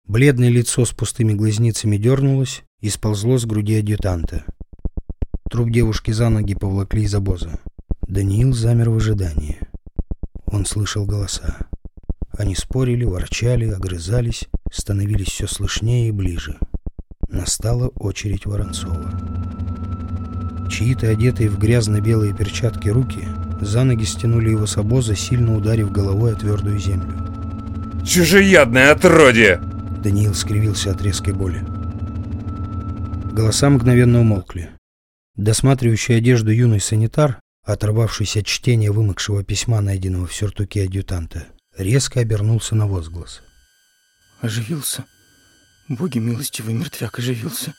Бледное 0.05 0.49
лицо 0.49 0.85
с 0.85 0.91
пустыми 0.91 1.33
глазницами 1.33 1.97
дернулось 1.97 2.65
и 2.81 2.89
сползло 2.89 3.39
с 3.39 3.45
груди 3.45 3.79
адъютанта. 3.79 4.45
Труп 5.49 5.71
девушки 5.71 6.11
за 6.11 6.29
ноги 6.29 6.57
повлакли 6.57 7.03
из 7.03 7.15
обоза. 7.15 7.61
Даниил 8.13 8.53
замер 8.53 8.91
в 8.91 8.97
ожидании. 8.99 9.57
Он 10.45 10.67
слышал 10.67 11.07
голоса. 11.07 11.57
Они 12.37 12.55
спорили, 12.55 13.05
ворчали, 13.05 13.71
огрызались, 13.71 14.49
становились 14.71 15.29
все 15.29 15.47
слышнее 15.47 16.09
и 16.09 16.11
ближе. 16.11 16.59
Настала 17.29 17.89
очередь 17.89 18.45
Воронцова. 18.45 19.11
Чьи-то 20.71 21.09
одетые 21.09 21.49
в 21.49 21.59
грязно-белые 21.59 22.35
перчатки 22.35 22.91
руки 22.91 23.27
за 23.63 23.83
ноги 23.83 24.05
стянули 24.05 24.51
его 24.51 24.67
с 24.67 24.77
обоза, 24.77 25.17
сильно 25.17 25.57
ударив 25.57 25.91
головой 25.91 26.35
о 26.35 26.37
твердую 26.37 26.79
землю. 26.79 27.15
«Чужеядное 28.05 28.93
отродье!» 28.93 29.59
Даниил 30.05 30.35
скривился 30.35 30.91
от 30.91 31.01
резкой 31.01 31.33
боли. 31.33 31.65
Голоса 33.33 33.71
мгновенно 33.71 34.21
умолкли. 34.21 34.69
Досматривающий 35.35 36.19
одежду 36.19 36.51
юный 36.51 36.79
санитар 36.79 37.41
оторвавшись 37.65 38.37
от 38.37 38.47
чтения 38.47 38.91
вымокшего 38.91 39.45
письма, 39.45 39.81
найденного 39.81 40.27
в 40.27 40.35
сюртуке 40.35 40.85
адъютанта, 40.85 41.47
резко 41.77 42.21
обернулся 42.21 42.75
на 42.75 42.87
возглас. 42.87 43.43
«Оживился. 44.41 45.05
Боги 45.89 46.19
милостивый, 46.19 46.75
мертвяк 46.75 47.19
оживился». 47.19 47.75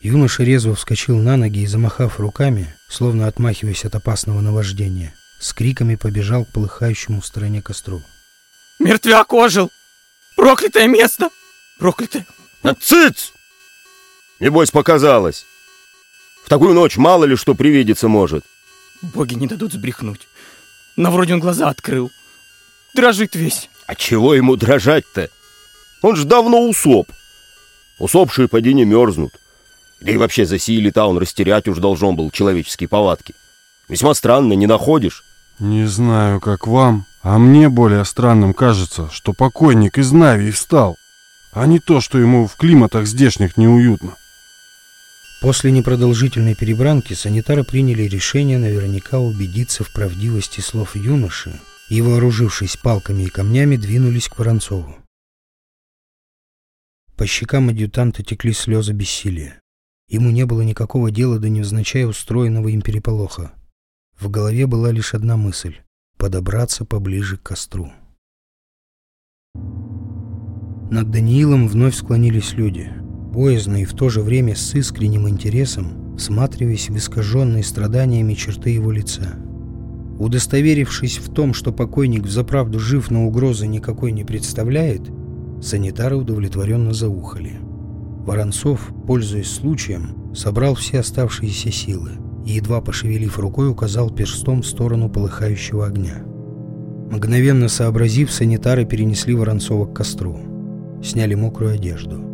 Юноша 0.00 0.44
резво 0.44 0.74
вскочил 0.74 1.16
на 1.18 1.36
ноги 1.36 1.62
и, 1.62 1.66
замахав 1.66 2.20
руками, 2.20 2.74
словно 2.88 3.26
отмахиваясь 3.26 3.84
от 3.84 3.94
опасного 3.94 4.40
наваждения, 4.40 5.14
с 5.40 5.52
криками 5.52 5.96
побежал 5.96 6.44
к 6.44 6.52
полыхающему 6.52 7.20
в 7.20 7.26
стороне 7.26 7.62
костру. 7.62 8.02
«Мертвяк 8.78 9.32
ожил! 9.32 9.70
Проклятое 10.36 10.86
место! 10.86 11.30
Проклятое!» 11.78 12.26
«Да 12.62 12.74
цыц! 12.74 13.32
Небось, 14.38 14.70
показалось! 14.70 15.46
В 16.44 16.48
такую 16.48 16.74
ночь 16.74 16.96
мало 16.96 17.24
ли 17.24 17.34
что 17.34 17.54
привидеться 17.54 18.06
может!» 18.06 18.44
Боги 19.02 19.34
не 19.34 19.46
дадут 19.46 19.72
сбрехнуть. 19.72 20.28
Но 20.96 21.10
вроде 21.10 21.34
он 21.34 21.40
глаза 21.40 21.68
открыл. 21.68 22.10
Дрожит 22.94 23.34
весь. 23.34 23.68
А 23.86 23.94
чего 23.94 24.34
ему 24.34 24.56
дрожать-то? 24.56 25.30
Он 26.02 26.16
ж 26.16 26.24
давно 26.24 26.68
усоп. 26.68 27.10
Усопшие 27.98 28.48
поди 28.48 28.74
не 28.74 28.84
мерзнут. 28.84 29.32
Да 30.00 30.12
и 30.12 30.16
вообще 30.16 30.44
за 30.44 30.58
сии 30.58 30.78
лета 30.78 31.06
он 31.06 31.18
растерять 31.18 31.68
уж 31.68 31.78
должен 31.78 32.16
был 32.16 32.30
человеческие 32.30 32.88
повадки. 32.88 33.34
Весьма 33.88 34.14
странно, 34.14 34.52
не 34.54 34.66
находишь? 34.66 35.22
Не 35.58 35.86
знаю, 35.86 36.40
как 36.40 36.66
вам, 36.66 37.06
а 37.22 37.38
мне 37.38 37.68
более 37.68 38.04
странным 38.04 38.52
кажется, 38.52 39.08
что 39.10 39.32
покойник 39.32 39.96
из 39.96 40.12
Нави 40.12 40.50
встал, 40.50 40.96
а 41.52 41.66
не 41.66 41.78
то, 41.78 42.00
что 42.00 42.18
ему 42.18 42.46
в 42.46 42.56
климатах 42.56 43.06
здешних 43.06 43.56
неуютно. 43.56 44.16
После 45.46 45.70
непродолжительной 45.70 46.56
перебранки 46.56 47.14
санитары 47.14 47.62
приняли 47.62 48.02
решение 48.02 48.58
наверняка 48.58 49.20
убедиться 49.20 49.84
в 49.84 49.92
правдивости 49.92 50.58
слов 50.58 50.96
юноши 50.96 51.60
и, 51.88 52.02
вооружившись 52.02 52.76
палками 52.76 53.22
и 53.22 53.28
камнями, 53.28 53.76
двинулись 53.76 54.26
к 54.26 54.40
Воронцову. 54.40 54.96
По 57.16 57.26
щекам 57.28 57.68
адъютанта 57.68 58.24
текли 58.24 58.52
слезы 58.52 58.92
бессилия. 58.92 59.60
Ему 60.08 60.30
не 60.30 60.44
было 60.46 60.62
никакого 60.62 61.12
дела 61.12 61.38
до 61.38 61.48
невзначай 61.48 62.06
устроенного 62.06 62.66
им 62.66 62.82
переполоха. 62.82 63.52
В 64.18 64.28
голове 64.28 64.66
была 64.66 64.90
лишь 64.90 65.14
одна 65.14 65.36
мысль— 65.36 65.76
подобраться 66.18 66.84
поближе 66.84 67.36
к 67.36 67.44
костру. 67.44 67.92
Над 70.90 71.12
Даниилом 71.12 71.68
вновь 71.68 71.94
склонились 71.94 72.54
люди, 72.54 72.92
боязно 73.36 73.82
и 73.82 73.84
в 73.84 73.92
то 73.92 74.08
же 74.08 74.22
время 74.22 74.56
с 74.56 74.74
искренним 74.74 75.28
интересом, 75.28 76.16
всматриваясь 76.16 76.88
в 76.88 76.96
искаженные 76.96 77.62
страданиями 77.62 78.32
черты 78.32 78.70
его 78.70 78.90
лица. 78.90 79.34
Удостоверившись 80.18 81.18
в 81.18 81.30
том, 81.34 81.52
что 81.52 81.70
покойник 81.70 82.22
взаправду 82.22 82.80
жив, 82.80 83.10
но 83.10 83.26
угрозы 83.26 83.66
никакой 83.66 84.12
не 84.12 84.24
представляет, 84.24 85.02
санитары 85.60 86.16
удовлетворенно 86.16 86.94
заухали. 86.94 87.60
Воронцов, 88.24 88.90
пользуясь 89.06 89.50
случаем, 89.50 90.32
собрал 90.34 90.74
все 90.74 91.00
оставшиеся 91.00 91.70
силы 91.70 92.12
и, 92.46 92.52
едва 92.52 92.80
пошевелив 92.80 93.38
рукой, 93.38 93.68
указал 93.68 94.08
перстом 94.08 94.62
в 94.62 94.66
сторону 94.66 95.10
полыхающего 95.10 95.86
огня. 95.86 96.22
Мгновенно 97.10 97.68
сообразив, 97.68 98.32
санитары 98.32 98.86
перенесли 98.86 99.34
Воронцова 99.34 99.84
к 99.84 99.92
костру. 99.92 100.40
Сняли 101.02 101.34
мокрую 101.34 101.74
одежду. 101.74 102.25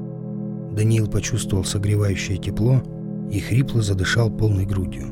Даниил 0.74 1.06
почувствовал 1.08 1.64
согревающее 1.64 2.38
тепло 2.38 2.82
и 3.30 3.40
хрипло 3.40 3.82
задышал 3.82 4.30
полной 4.30 4.66
грудью. 4.66 5.06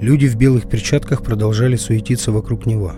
Люди 0.00 0.26
в 0.26 0.36
белых 0.36 0.68
перчатках 0.68 1.22
продолжали 1.22 1.76
суетиться 1.76 2.30
вокруг 2.32 2.66
него. 2.66 2.92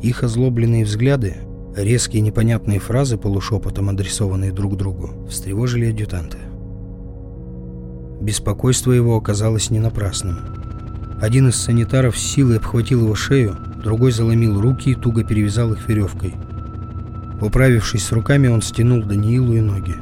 Их 0.00 0.22
озлобленные 0.22 0.84
взгляды 0.84 1.36
Резкие 1.78 2.22
непонятные 2.22 2.80
фразы, 2.80 3.18
полушепотом 3.18 3.88
адресованные 3.88 4.50
друг 4.50 4.76
другу, 4.76 5.28
встревожили 5.28 5.90
адъютанта. 5.90 6.38
Беспокойство 8.20 8.90
его 8.90 9.16
оказалось 9.16 9.70
не 9.70 9.78
напрасным. 9.78 10.38
Один 11.20 11.48
из 11.48 11.54
санитаров 11.54 12.18
с 12.18 12.20
силой 12.20 12.56
обхватил 12.56 13.02
его 13.02 13.14
шею, 13.14 13.56
другой 13.80 14.10
заломил 14.10 14.60
руки 14.60 14.90
и 14.90 14.94
туго 14.96 15.22
перевязал 15.22 15.72
их 15.72 15.88
веревкой. 15.88 16.34
Управившись 17.40 18.04
с 18.04 18.10
руками, 18.10 18.48
он 18.48 18.60
стянул 18.60 19.04
Даниилу 19.04 19.54
и 19.54 19.60
ноги. 19.60 19.94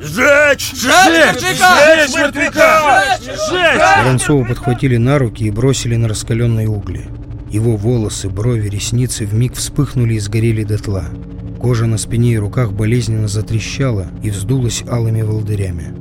«Сжечь! 0.00 0.72
Сжечь! 0.74 1.40
Сжечь 1.40 2.16
мертвяка! 2.16 3.18
Сжечь! 3.20 3.98
Воронцова 3.98 4.44
подхватили 4.44 4.96
на 4.96 5.18
руки 5.18 5.44
и 5.44 5.50
бросили 5.50 5.96
на 5.96 6.08
раскаленные 6.08 6.68
угли. 6.68 7.06
Его 7.50 7.76
волосы, 7.76 8.28
брови, 8.28 8.68
ресницы 8.68 9.26
вмиг 9.26 9.54
вспыхнули 9.54 10.14
и 10.14 10.20
сгорели 10.20 10.62
дотла. 10.64 11.06
Кожа 11.60 11.86
на 11.86 11.98
спине 11.98 12.34
и 12.34 12.38
руках 12.38 12.72
болезненно 12.72 13.26
затрещала 13.26 14.06
и 14.22 14.30
вздулась 14.30 14.84
алыми 14.88 15.22
волдырями. 15.22 15.94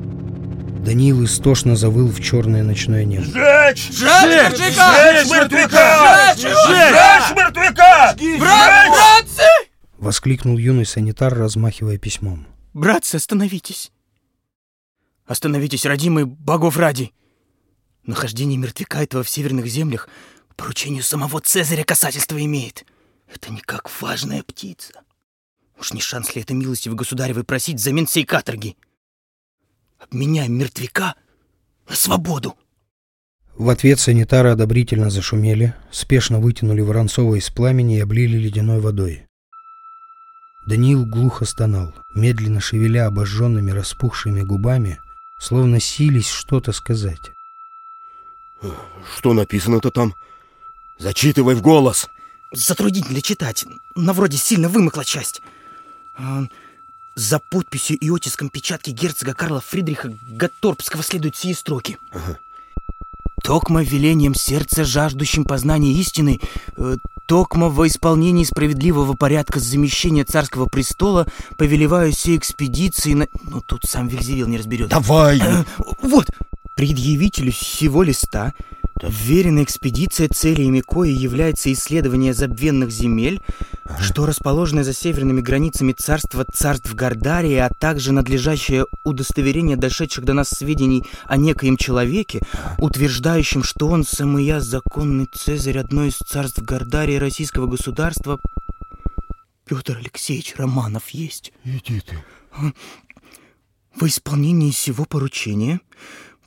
Даниил 0.86 1.25
истошно 1.25 1.75
завыл 1.75 2.10
в 2.10 2.21
черное 2.21 2.63
ночное 2.63 3.03
небо. 3.03 3.25
Сжечь! 3.25 3.89
Сжечь! 3.91 4.57
Сжечь 4.57 5.31
мертвяка! 5.31 6.36
Сжечь! 6.36 6.51
Сжечь 6.51 7.36
мертвяка! 7.36 8.15
Братцы! 8.39 9.43
Воскликнул 9.97 10.57
юный 10.57 10.86
санитар, 10.86 11.33
размахивая 11.33 11.97
письмом. 11.97 12.45
Братцы, 12.78 13.16
остановитесь. 13.16 13.92
Остановитесь, 15.26 15.84
родимые 15.84 16.28
богов 16.28 16.78
ради. 16.78 17.12
Нахождение 18.06 18.60
мертвяка 18.60 19.02
этого 19.02 19.24
в 19.24 19.30
северных 19.32 19.66
землях 19.66 20.08
поручению 20.56 21.02
самого 21.02 21.42
Цезаря 21.42 21.84
касательство 21.84 22.40
имеет. 22.40 22.86
Это 23.34 23.52
не 23.52 23.62
как 23.62 23.90
важная 24.00 24.44
птица. 24.44 24.94
Уж 25.80 25.94
не 25.94 26.02
шанс 26.02 26.36
ли 26.36 26.44
это 26.44 26.54
милости 26.54 26.88
в 26.88 26.94
государевой 26.94 27.44
просить 27.44 27.78
взамен 27.78 28.06
сей 28.06 28.26
каторги? 28.26 28.78
Обменяем 29.98 30.56
мертвяка 30.56 31.16
на 31.90 31.96
свободу. 31.96 32.56
В 33.56 33.70
ответ 33.70 34.00
санитары 34.00 34.52
одобрительно 34.52 35.10
зашумели, 35.10 35.74
спешно 35.90 36.40
вытянули 36.40 36.82
Воронцова 36.82 37.40
из 37.40 37.50
пламени 37.50 37.98
и 37.98 38.02
облили 38.02 38.38
ледяной 38.38 38.82
водой. 38.82 39.27
Даниил 40.67 41.06
глухо 41.06 41.45
стонал, 41.45 41.95
медленно 42.13 42.60
шевеля 42.60 43.08
обожженными 43.08 43.71
распухшими 43.71 44.41
губами, 44.41 44.99
словно 45.39 45.80
сились 45.80 46.27
что-то 46.30 46.73
сказать. 46.73 47.32
Что 49.15 49.32
написано-то 49.32 49.91
там? 49.91 50.13
Зачитывай 50.99 51.56
в 51.56 51.62
голос. 51.62 52.10
Затруднительно 52.51 53.21
читать, 53.21 53.65
на 53.95 54.12
вроде 54.12 54.36
сильно 54.38 54.67
вымыкла 54.67 55.06
часть. 55.06 55.41
А, 56.17 56.43
За 57.15 57.39
подписью 57.39 57.97
и 57.97 58.10
оттиском 58.10 58.49
печатки 58.49 58.89
герцога 58.89 59.34
Карла 59.34 59.62
Фридриха 59.62 60.13
Гатторпского 60.27 61.01
следуют 61.01 61.38
сии 61.38 61.53
строки. 61.53 61.97
Токмо 63.41 63.84
велением 63.84 64.36
сердца, 64.36 64.84
жаждущим 64.84 65.45
познания 65.45 65.93
истины, 65.93 66.41
э, 66.75 66.97
Токмо 67.28 67.68
во 67.68 67.88
исполнении 67.88 68.46
справедливого 68.46 69.13
порядка 69.13 69.60
замещения 69.60 70.24
царского 70.24 70.66
престола 70.66 71.28
повелеваю 71.58 72.13
сей 72.13 72.38
экспедиции 72.38 73.13
на... 73.13 73.28
Ну, 73.44 73.60
тут 73.60 73.84
сам 73.84 74.08
Вельзевил 74.08 74.48
не 74.48 74.58
разберет. 74.58 74.90
Давай! 74.90 75.40
Э, 75.42 75.63
Вот, 76.02 76.30
предъявителю 76.74 77.52
всего 77.52 78.04
листа 78.04 78.54
Вверена 79.01 79.63
экспедиция, 79.63 80.27
целями 80.27 80.81
кои 80.81 81.12
является 81.12 81.71
исследование 81.71 82.33
забвенных 82.33 82.91
земель, 82.91 83.41
что 83.99 84.25
расположены 84.25 84.83
за 84.83 84.93
северными 84.93 85.41
границами 85.41 85.93
царства 85.93 86.45
царств 86.51 86.93
Гардарии, 86.93 87.55
а 87.55 87.69
также 87.69 88.12
надлежащее 88.12 88.86
удостоверение 89.03 89.77
дошедших 89.77 90.25
до 90.25 90.33
нас 90.33 90.49
сведений 90.49 91.03
о 91.25 91.38
некоем 91.38 91.77
человеке, 91.77 92.41
утверждающем, 92.77 93.63
что 93.63 93.88
он 93.88 94.03
самый 94.03 94.47
законный 94.60 95.27
цезарь 95.33 95.77
одной 95.77 96.10
из 96.10 96.17
царств 96.17 96.62
Гардарии 96.62 97.17
российского 97.17 97.67
государства. 97.67 98.39
Петр 99.65 99.97
Алексеевич 99.97 100.55
Романов 100.57 101.10
есть. 101.10 101.51
Иди 101.63 102.01
ты. 102.01 102.23
Во 103.95 104.07
исполнении 104.07 104.71
сего 104.71 105.05
поручения 105.05 105.81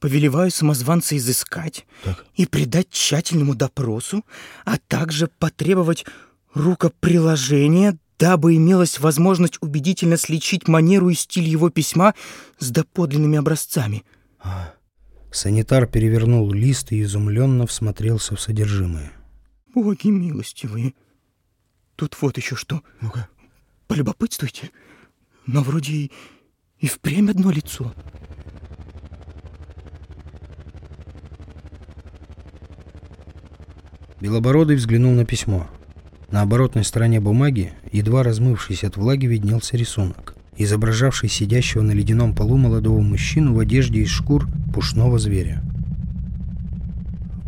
повелеваю 0.00 0.50
самозванца 0.50 1.16
изыскать 1.16 1.86
Так. 2.02 2.24
и 2.34 2.46
предать 2.46 2.90
тщательному 2.90 3.54
допросу, 3.54 4.24
а 4.64 4.78
также 4.78 5.28
потребовать 5.38 6.06
рукоприложения, 6.54 7.98
дабы 8.18 8.56
имелась 8.56 8.98
возможность 8.98 9.58
убедительно 9.60 10.16
сличить 10.16 10.66
манеру 10.68 11.10
и 11.10 11.14
стиль 11.14 11.48
его 11.48 11.70
письма 11.70 12.14
с 12.58 12.70
доподлинными 12.70 13.38
образцами. 13.38 14.02
Санитар 15.30 15.86
перевернул 15.86 16.50
лист 16.52 16.92
и 16.92 17.02
изумленно 17.02 17.66
всмотрелся 17.66 18.34
в 18.34 18.40
содержимое. 18.40 19.12
Боги 19.74 20.08
милостивые. 20.08 20.94
Тут 21.94 22.16
вот 22.20 22.36
еще 22.36 22.56
что. 22.56 22.82
Ну-ка. 23.00 23.28
Полюбопытствуйте. 23.86 24.70
Но 25.46 25.62
вроде 25.62 25.92
и, 25.92 26.12
и 26.78 26.88
впрямь 26.88 27.30
одно 27.30 27.50
лицо. 27.50 27.94
Белобородый 34.20 34.76
взглянул 34.76 35.12
на 35.14 35.24
письмо. 35.24 35.66
На 36.30 36.42
оборотной 36.42 36.84
стороне 36.84 37.20
бумаги, 37.20 37.72
едва 37.90 38.22
размывшись 38.22 38.84
от 38.84 38.98
влаги, 38.98 39.24
виднелся 39.24 39.78
рисунок, 39.78 40.34
изображавший 40.58 41.30
сидящего 41.30 41.80
на 41.80 41.92
ледяном 41.92 42.34
полу 42.34 42.58
молодого 42.58 43.00
мужчину 43.00 43.54
в 43.54 43.58
одежде 43.58 44.00
из 44.00 44.10
шкур 44.10 44.46
пушного 44.74 45.18
зверя. 45.18 45.62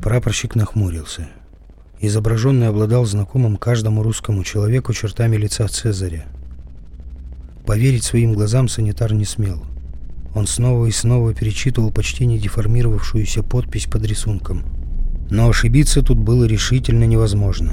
Прапорщик 0.02 0.54
нахмурился. 0.54 1.28
Изображенный 2.00 2.68
обладал 2.68 3.04
знакомым 3.04 3.58
каждому 3.58 4.02
русскому 4.02 4.42
человеку 4.42 4.94
чертами 4.94 5.36
лица 5.36 5.68
Цезаря. 5.68 6.24
Поверить 7.66 8.02
своим 8.02 8.32
глазам 8.32 8.68
санитар 8.68 9.12
не 9.12 9.26
смел. 9.26 9.62
Он 10.34 10.46
снова 10.46 10.86
и 10.86 10.90
снова 10.90 11.34
перечитывал 11.34 11.92
почти 11.92 12.24
не 12.24 12.38
деформировавшуюся 12.38 13.42
подпись 13.42 13.86
под 13.86 14.06
рисунком. 14.06 14.81
Но 15.30 15.48
ошибиться 15.48 16.02
тут 16.02 16.18
было 16.18 16.44
решительно 16.44 17.04
невозможно. 17.04 17.72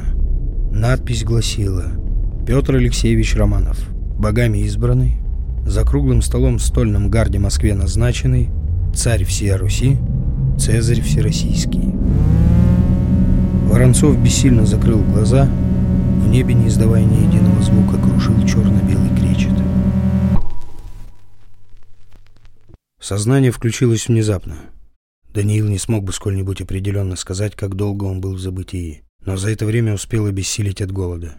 Надпись 0.71 1.23
гласила 1.23 1.85
«Петр 2.45 2.75
Алексеевич 2.75 3.35
Романов, 3.35 3.77
богами 4.17 4.59
избранный, 4.59 5.17
за 5.65 5.83
круглым 5.83 6.21
столом 6.21 6.57
в 6.57 6.63
стольном 6.63 7.09
гарде 7.09 7.39
Москве 7.39 7.73
назначенный, 7.73 8.49
царь 8.95 9.23
всея 9.23 9.57
Руси, 9.57 9.97
Цезарь 10.57 11.01
Всероссийский». 11.01 11.93
Воронцов 13.65 14.17
бессильно 14.17 14.65
закрыл 14.65 14.99
глаза, 15.03 15.45
в 15.45 16.27
небе, 16.27 16.53
не 16.53 16.67
издавая 16.67 17.03
ни 17.03 17.25
единого 17.27 17.61
звука, 17.61 17.97
кружил 17.97 18.35
черно-белый 18.45 19.09
кречет. 19.17 19.53
Сознание 22.99 23.51
включилось 23.51 24.07
внезапно. 24.07 24.55
Даниил 25.39 25.69
не 25.69 25.77
смог 25.77 26.03
бы 26.03 26.11
сколь-нибудь 26.11 26.59
определенно 26.59 27.15
сказать, 27.15 27.55
как 27.55 27.75
долго 27.75 28.03
он 28.03 28.19
был 28.19 28.33
в 28.33 28.39
забытии, 28.39 29.05
но 29.21 29.37
за 29.37 29.49
это 29.51 29.65
время 29.65 29.93
успел 29.93 30.25
обессилить 30.25 30.81
от 30.81 30.91
голода. 30.91 31.37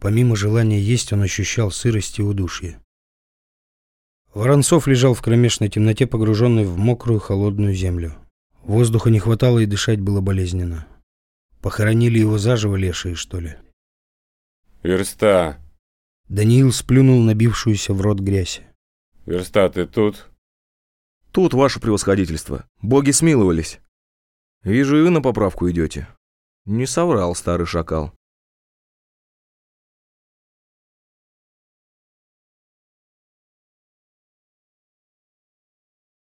Помимо 0.00 0.36
желания 0.36 0.80
есть, 0.80 1.12
он 1.12 1.20
ощущал 1.20 1.70
сырость 1.70 2.18
и 2.18 2.22
удушье. 2.22 2.80
Воронцов 4.32 4.86
лежал 4.86 5.12
в 5.12 5.20
кромешной 5.20 5.68
темноте, 5.68 6.06
погруженный 6.06 6.64
в 6.64 6.78
мокрую 6.78 7.20
холодную 7.20 7.74
землю. 7.74 8.14
Воздуха 8.62 9.10
не 9.10 9.18
хватало 9.18 9.58
и 9.58 9.66
дышать 9.66 10.00
было 10.00 10.22
болезненно. 10.22 10.86
Похоронили 11.60 12.20
его 12.20 12.38
заживо 12.38 12.76
лешие, 12.76 13.16
что 13.16 13.38
ли? 13.38 13.56
Верста. 14.82 15.58
Даниил 16.30 16.72
сплюнул 16.72 17.20
набившуюся 17.20 17.92
в 17.92 18.00
рот 18.00 18.18
грязь. 18.20 18.62
Верста, 19.26 19.68
ты 19.68 19.84
тут? 19.84 20.29
Тут, 21.32 21.54
ваше 21.54 21.80
превосходительство. 21.80 22.66
Боги 22.82 23.12
смиловались. 23.12 23.80
Вижу, 24.62 24.98
и 24.98 25.02
вы 25.02 25.10
на 25.10 25.22
поправку 25.22 25.70
идете. 25.70 26.08
Не 26.64 26.86
соврал 26.86 27.34
старый 27.34 27.66
шакал. 27.66 28.12